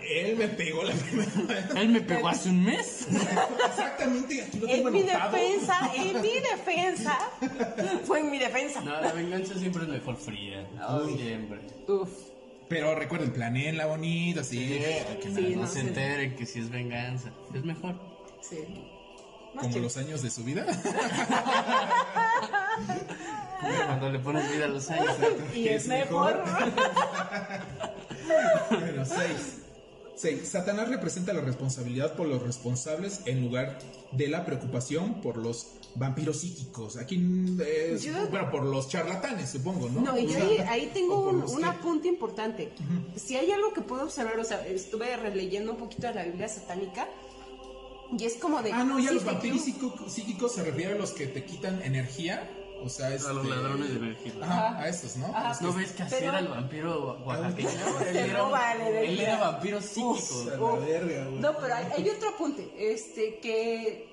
[0.01, 1.67] Él me pegó la primera vez.
[1.77, 3.07] Él me pegó hace un mes.
[3.69, 5.33] Exactamente, aquí lo tengo En mi anotado.
[5.33, 7.19] defensa, en mi defensa.
[8.05, 8.81] Fue en mi defensa.
[8.81, 10.67] No, la venganza siempre es mejor fría.
[11.17, 11.61] Siempre.
[11.89, 12.11] Uf.
[12.69, 14.59] Pero recuerden, planeé la bonita, sí.
[14.59, 17.31] que Sí, no, no se enteren que si es venganza.
[17.55, 17.95] Es mejor.
[18.43, 18.59] Sí.
[19.55, 20.67] Más Como los años de su vida.
[23.87, 25.15] Cuando le pones vida a los años.
[25.55, 26.45] Y es mejor.
[28.71, 29.63] bueno, seis.
[30.19, 30.49] Seis.
[30.49, 33.79] Satanás representa la responsabilidad por los responsables en lugar
[34.13, 36.97] de la preocupación por los vampiros psíquicos.
[36.97, 37.17] Aquí
[37.65, 40.01] es, Yo- bueno, por los charlatanes, supongo, ¿no?
[40.01, 42.71] No, y yo ahí, ahí tengo un, un apunte importante.
[43.17, 46.49] Si hay algo que puedo observar, o sea, estuve releyendo un poquito de la Biblia
[46.49, 47.09] satánica
[48.19, 48.73] y es como de...
[48.73, 49.61] Ah, no, ya sí, los vampiros
[50.09, 52.51] psíquicos se refiere a los que te quitan energía.
[52.85, 54.33] O sea, A los este- ladrones de energía.
[54.43, 55.27] Ajá, a estos, ¿no?
[55.27, 55.57] Ajá.
[55.61, 57.69] ¿No ves que así Pero- era el vampiro oaxaqueño?
[58.09, 58.17] Él
[59.21, 60.75] era, él vampiro psíquico.
[60.75, 60.87] Uf.
[60.87, 61.25] verga.
[61.33, 64.09] No, pero hay, hay otro apunte, este, que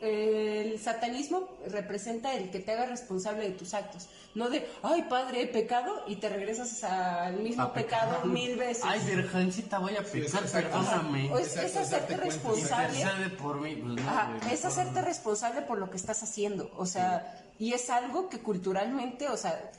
[0.00, 5.42] el satanismo representa el que te haga responsable de tus actos, no de, ay padre,
[5.42, 8.26] he pecado y te regresas al mismo A pecado pecar.
[8.26, 8.84] mil veces.
[8.86, 10.70] Ay, virgencita, voy a Sí, pecar, exacto.
[10.70, 11.32] perdóname.
[11.32, 13.04] O es, es hacerte responsable.
[13.42, 13.74] Por mí.
[13.74, 16.70] Pues no, Ajá, es hacerte responsable por lo que estás haciendo.
[16.76, 19.70] O sea, y es algo que culturalmente, o sea,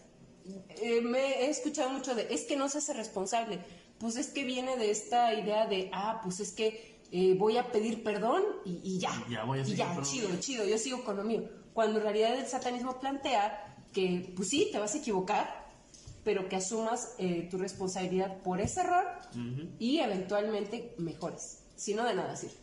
[0.82, 3.60] eh, me he escuchado mucho de, es que no se hace responsable.
[4.00, 7.72] Pues es que viene de esta idea de, ah, pues es que eh, voy a
[7.72, 9.12] pedir perdón y, y ya.
[9.28, 11.24] Y ya voy a y seguir ya, con lo chido, chido, yo sigo con lo
[11.24, 11.50] mío.
[11.74, 15.68] Cuando en realidad el satanismo plantea que, pues sí, te vas a equivocar,
[16.24, 19.06] pero que asumas eh, tu responsabilidad por ese error
[19.80, 21.64] y eventualmente mejores.
[21.76, 22.56] Si no, de nada sirve.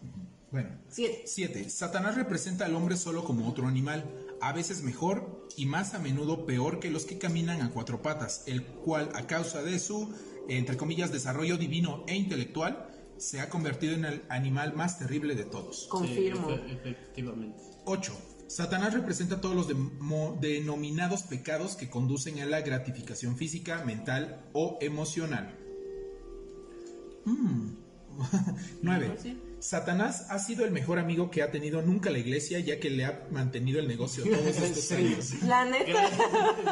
[0.51, 0.71] Bueno.
[0.89, 1.23] Siete.
[1.27, 1.71] 7.
[1.71, 4.05] Satanás representa al hombre solo como otro animal,
[4.41, 8.43] a veces mejor y más a menudo peor que los que caminan a cuatro patas,
[8.47, 10.15] el cual a causa de su,
[10.49, 15.45] entre comillas, desarrollo divino e intelectual, se ha convertido en el animal más terrible de
[15.45, 15.87] todos.
[15.89, 16.49] Confirmo.
[16.49, 17.59] Sí, efe- efectivamente.
[17.87, 18.13] 8.
[18.49, 25.59] Satanás representa todos los denominados pecados que conducen a la gratificación física, mental o emocional.
[28.83, 29.17] 9.
[29.59, 33.05] Satanás ha sido el mejor amigo que ha tenido nunca la iglesia, ya que le
[33.07, 35.33] ha mantenido el negocio todos estos años.
[35.45, 36.11] La neta.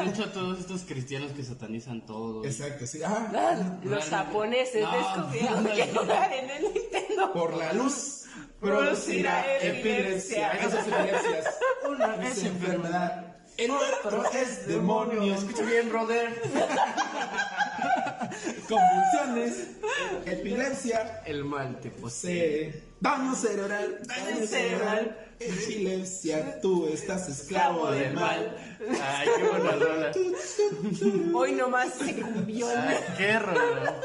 [0.03, 2.45] De hecho, todos estos cristianos que satanizan todo.
[2.45, 2.99] Exacto, sí.
[3.03, 6.01] Ah, Ah, Los japoneses No, descubrieron no, que no.
[6.01, 7.33] jugar en el Nintendo.
[7.33, 8.21] por la luz
[8.59, 10.51] Producirá epilepsia.
[10.51, 10.51] epilepsia.
[10.53, 11.45] Esas epilepsias.
[11.89, 13.35] Una Es enfermedad.
[13.57, 15.33] El otro es demonio.
[15.35, 16.41] Escucha bien, Roder.
[18.67, 19.67] convulsiones,
[20.25, 22.71] epilepsia, El mal te posee.
[22.71, 28.57] se- daño cerebral, daño cerebral, epilepsia, tú estás esclavo del mal.
[29.01, 30.11] Ay, qué buena rola.
[31.33, 32.67] Hoy nomás se cumbió.
[32.69, 34.01] Ay, qué rola.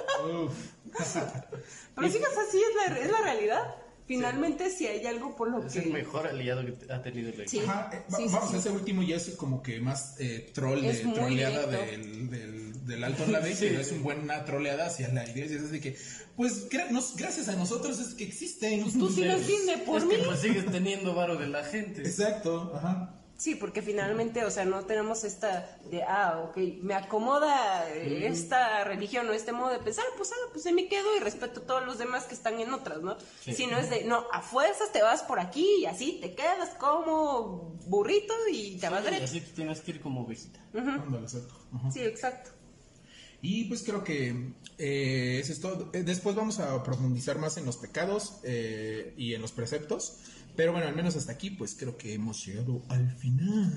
[1.94, 3.74] Pero fíjate, así es la, es la realidad.
[4.06, 5.78] Finalmente, si hay algo por lo Es que.
[5.82, 7.60] el mejor aliado que ha tenido la Sí.
[7.60, 8.56] Ajá, eh, va- Sí, sí, vamos, sí.
[8.56, 13.04] ese último ya es como que más eh, troll, Es de, troleada del, del, del
[13.04, 13.54] alto la Sí.
[13.60, 15.56] pero es una buena troleada hacia la iglesia.
[15.56, 15.96] Es de que,
[16.36, 18.82] pues, gra- nos- gracias a nosotros es que existen.
[18.98, 20.16] Tú sí lo entiendes por es mí.
[20.16, 22.02] que pues sigues teniendo varo de la gente.
[22.02, 23.16] Exacto, ajá.
[23.36, 28.84] Sí, porque finalmente, o sea, no tenemos esta de, ah, ok, me acomoda eh, esta
[28.84, 31.62] religión o este modo de pensar, pues, ah, pues se me quedo y respeto a
[31.64, 33.16] todos los demás que están en otras, ¿no?
[33.42, 33.54] Sí.
[33.54, 36.68] Si no es de, no, a fuerzas te vas por aquí y así te quedas
[36.78, 39.24] como burrito y te vas Y derecho.
[39.24, 40.60] así te tienes que ir como ovejita.
[40.74, 41.54] Ándale, exacto.
[41.74, 41.90] Ajá.
[41.92, 42.50] Sí, exacto.
[43.42, 45.90] Y pues creo que eh, eso es todo.
[45.92, 50.18] Eh, después vamos a profundizar más en los pecados eh, y en los preceptos.
[50.56, 53.72] Pero bueno, al menos hasta aquí, pues creo que hemos llegado al final.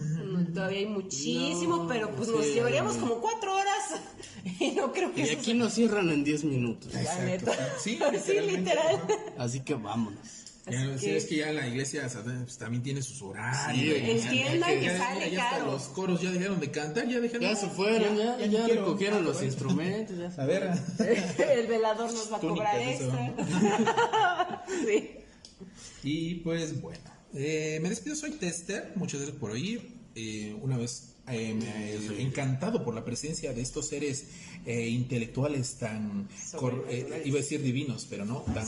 [0.50, 3.02] Mm, Todavía hay muchísimo, No, pero pues sí, nos llevaríamos no.
[3.02, 4.02] como cuatro horas
[4.60, 6.92] y no creo que Y aquí nos cierran en 10 minutos.
[6.94, 7.80] La Exacto, neta.
[7.80, 8.00] Sí,
[8.48, 8.96] literal.
[8.96, 9.14] ajá.
[9.38, 10.20] Así que vámonos.
[10.66, 12.10] Ya, que- es que ya la iglesia
[12.44, 13.96] pues, también tiene sus horarios.
[13.96, 15.66] Sí, Ya- entiendan ya- que ya- sale ya caro.
[15.74, 18.86] los coros ya dejaron de cantar, ya dejaron Ya se fueron, ya, ya, no quiero.
[18.86, 20.18] recogieron los instrumentos.
[20.18, 20.72] Ya A ver,
[21.60, 23.12] El velador nos va a cobrar eso.
[23.14, 24.64] extra.
[24.88, 25.10] sí.
[26.04, 27.00] y pues bueno,
[27.34, 29.98] eh, me despido, soy Tester, muchas gracias por oír.
[30.16, 34.26] Eh, una vez eh, encantado por la presencia de estos seres
[34.66, 38.66] eh, intelectuales tan, cor- eh, iba a decir divinos, pero no, tan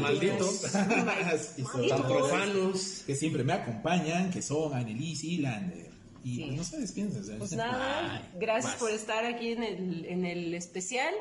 [0.00, 0.64] malditos,
[1.58, 2.06] y sobre Malditos.
[2.06, 3.02] todo Profanos.
[3.06, 5.90] que siempre me acompañan, que son Annelies y Lander.
[6.24, 6.42] Y Sí.
[6.44, 7.10] pues, no se despiden.
[7.12, 8.80] Pues dicen, nada, "Ay, gracias vas".
[8.80, 11.12] por estar aquí en el, en el especial.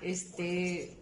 [0.00, 0.96] Este,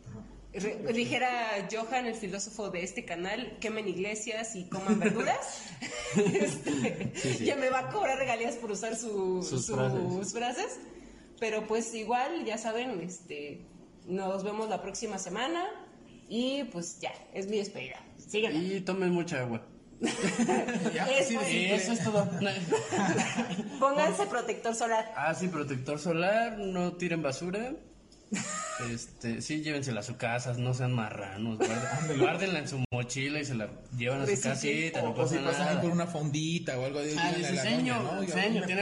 [0.53, 5.62] dijera Johan, el filósofo de este canal, quemen iglesias y coman verduras.
[6.16, 7.44] Este, sí.
[7.44, 10.32] Ya me va a cobrar regalías por usar su- Sus sus frases.
[10.32, 10.78] frases.
[11.38, 13.61] Pero pues igual, ya saben, este,
[14.07, 15.64] nos vemos la próxima semana.
[16.28, 17.96] Y pues ya, es mi despedida.
[18.18, 18.59] Síganla.
[18.59, 19.62] Y tomen mucha agua.
[20.01, 22.28] Eso es todo.
[23.78, 25.12] Pónganse protector solar.
[25.16, 27.72] Ah, sí, protector solar, no tiren basura.
[28.90, 33.44] Este, sí, llévensela a su casa, no sean marranos, guarden- guárdenla en su mochila y
[33.44, 34.52] se la llevan a su Reciclen.
[34.54, 35.80] casita, no O si pasa pasan nada.
[35.82, 37.32] por una fondita o algo de Ah,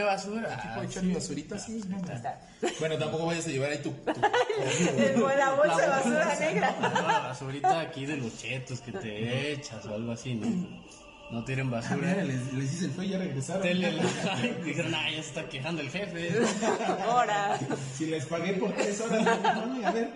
[0.05, 0.53] basura.
[0.53, 1.07] Aquí Ah, puedo echar sí.
[1.07, 1.81] mi basurita, sí.
[1.87, 2.13] no, no.
[2.13, 2.39] está.
[2.79, 3.91] Bueno, tampoco vayas a llevar ahí tu.
[3.91, 4.11] tu-
[5.37, 6.75] la bolsa de basura negra.
[6.81, 10.47] No, la basurita aquí de los chetos que te echas o algo así, ¿no?
[11.31, 12.23] No tiren Ah, mira, basura.
[12.23, 13.61] les, les hice el fue y ya regresaron.
[13.63, 14.53] Denle like.
[14.65, 16.31] Dijeron, ah, ya se está quejando el jefe.
[17.05, 17.59] Ahora.
[17.95, 19.23] Si les pagué por tres horas,
[19.67, 20.09] no, a ver.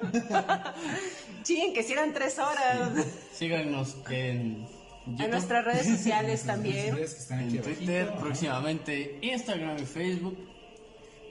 [1.43, 2.89] Ching, que si eran tres horas.
[3.31, 4.65] Síganos en
[5.05, 6.97] YouTube, nuestras redes sociales también.
[7.29, 10.37] En Twitter, abajito, próximamente Instagram y Facebook.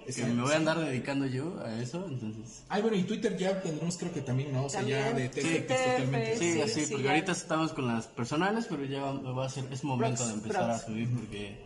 [0.06, 2.62] Que me voy a andar dedicando yo a eso, entonces.
[2.68, 4.64] Ay, bueno, y Twitter ya tendremos, creo que también, ¿no?
[4.64, 6.38] O sea, ya de Sí, es Twitter, totalmente.
[6.38, 7.10] Sí, Sí, así, sí, porque ya.
[7.10, 10.64] ahorita estamos con las personales, pero ya va a ser, es momento Prox, de empezar
[10.66, 10.82] prox.
[10.82, 11.58] a subir porque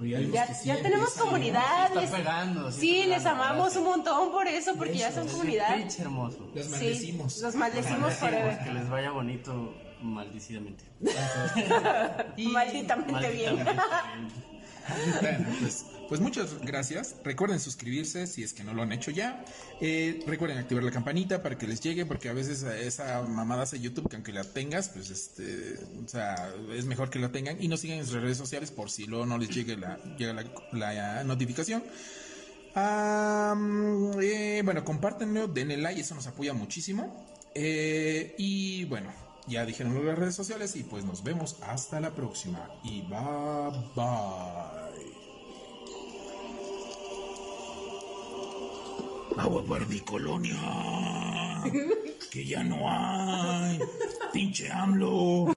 [0.00, 1.86] ya, Ya, sí ya tenemos comunidad.
[1.88, 3.76] Está les- pegando, sí Sí, está les pegando, amamos gracias.
[3.82, 5.76] un montón por eso, porque ya Eso, son es comunidad.
[5.76, 6.50] Pinche hermoso.
[6.54, 7.38] Los Sí, maldecimos.
[7.42, 8.58] los maldecimos forever.
[8.64, 10.84] Que les vaya bonito maldicidamente.
[12.36, 13.56] Y- Malditamente bien.
[13.56, 14.34] Malditamente.
[15.20, 17.16] Bueno, pues, pues muchas gracias.
[17.24, 19.44] Recuerden suscribirse si es que no lo han hecho ya.
[19.80, 23.80] Eh, recuerden activar la campanita para que les llegue, porque a veces esa mamada hace
[23.80, 27.68] YouTube que aunque la tengas, pues este, o sea, es mejor que la tengan y
[27.68, 31.24] nos sigan en sus redes sociales por si luego no les llegue la, llega la,
[31.24, 31.82] notificación.
[32.76, 37.24] Eh, bueno, compártenlo, denle like, eso nos apoya muchísimo.
[37.54, 39.12] Eh, y bueno,
[39.46, 42.68] ya dijeron las redes sociales y pues nos vemos hasta la próxima.
[42.82, 43.18] Y bye
[43.94, 44.83] bye.
[49.36, 50.54] Agua para colonia.
[52.30, 53.78] Que ya no hay.
[54.32, 55.54] Pinche AMLO.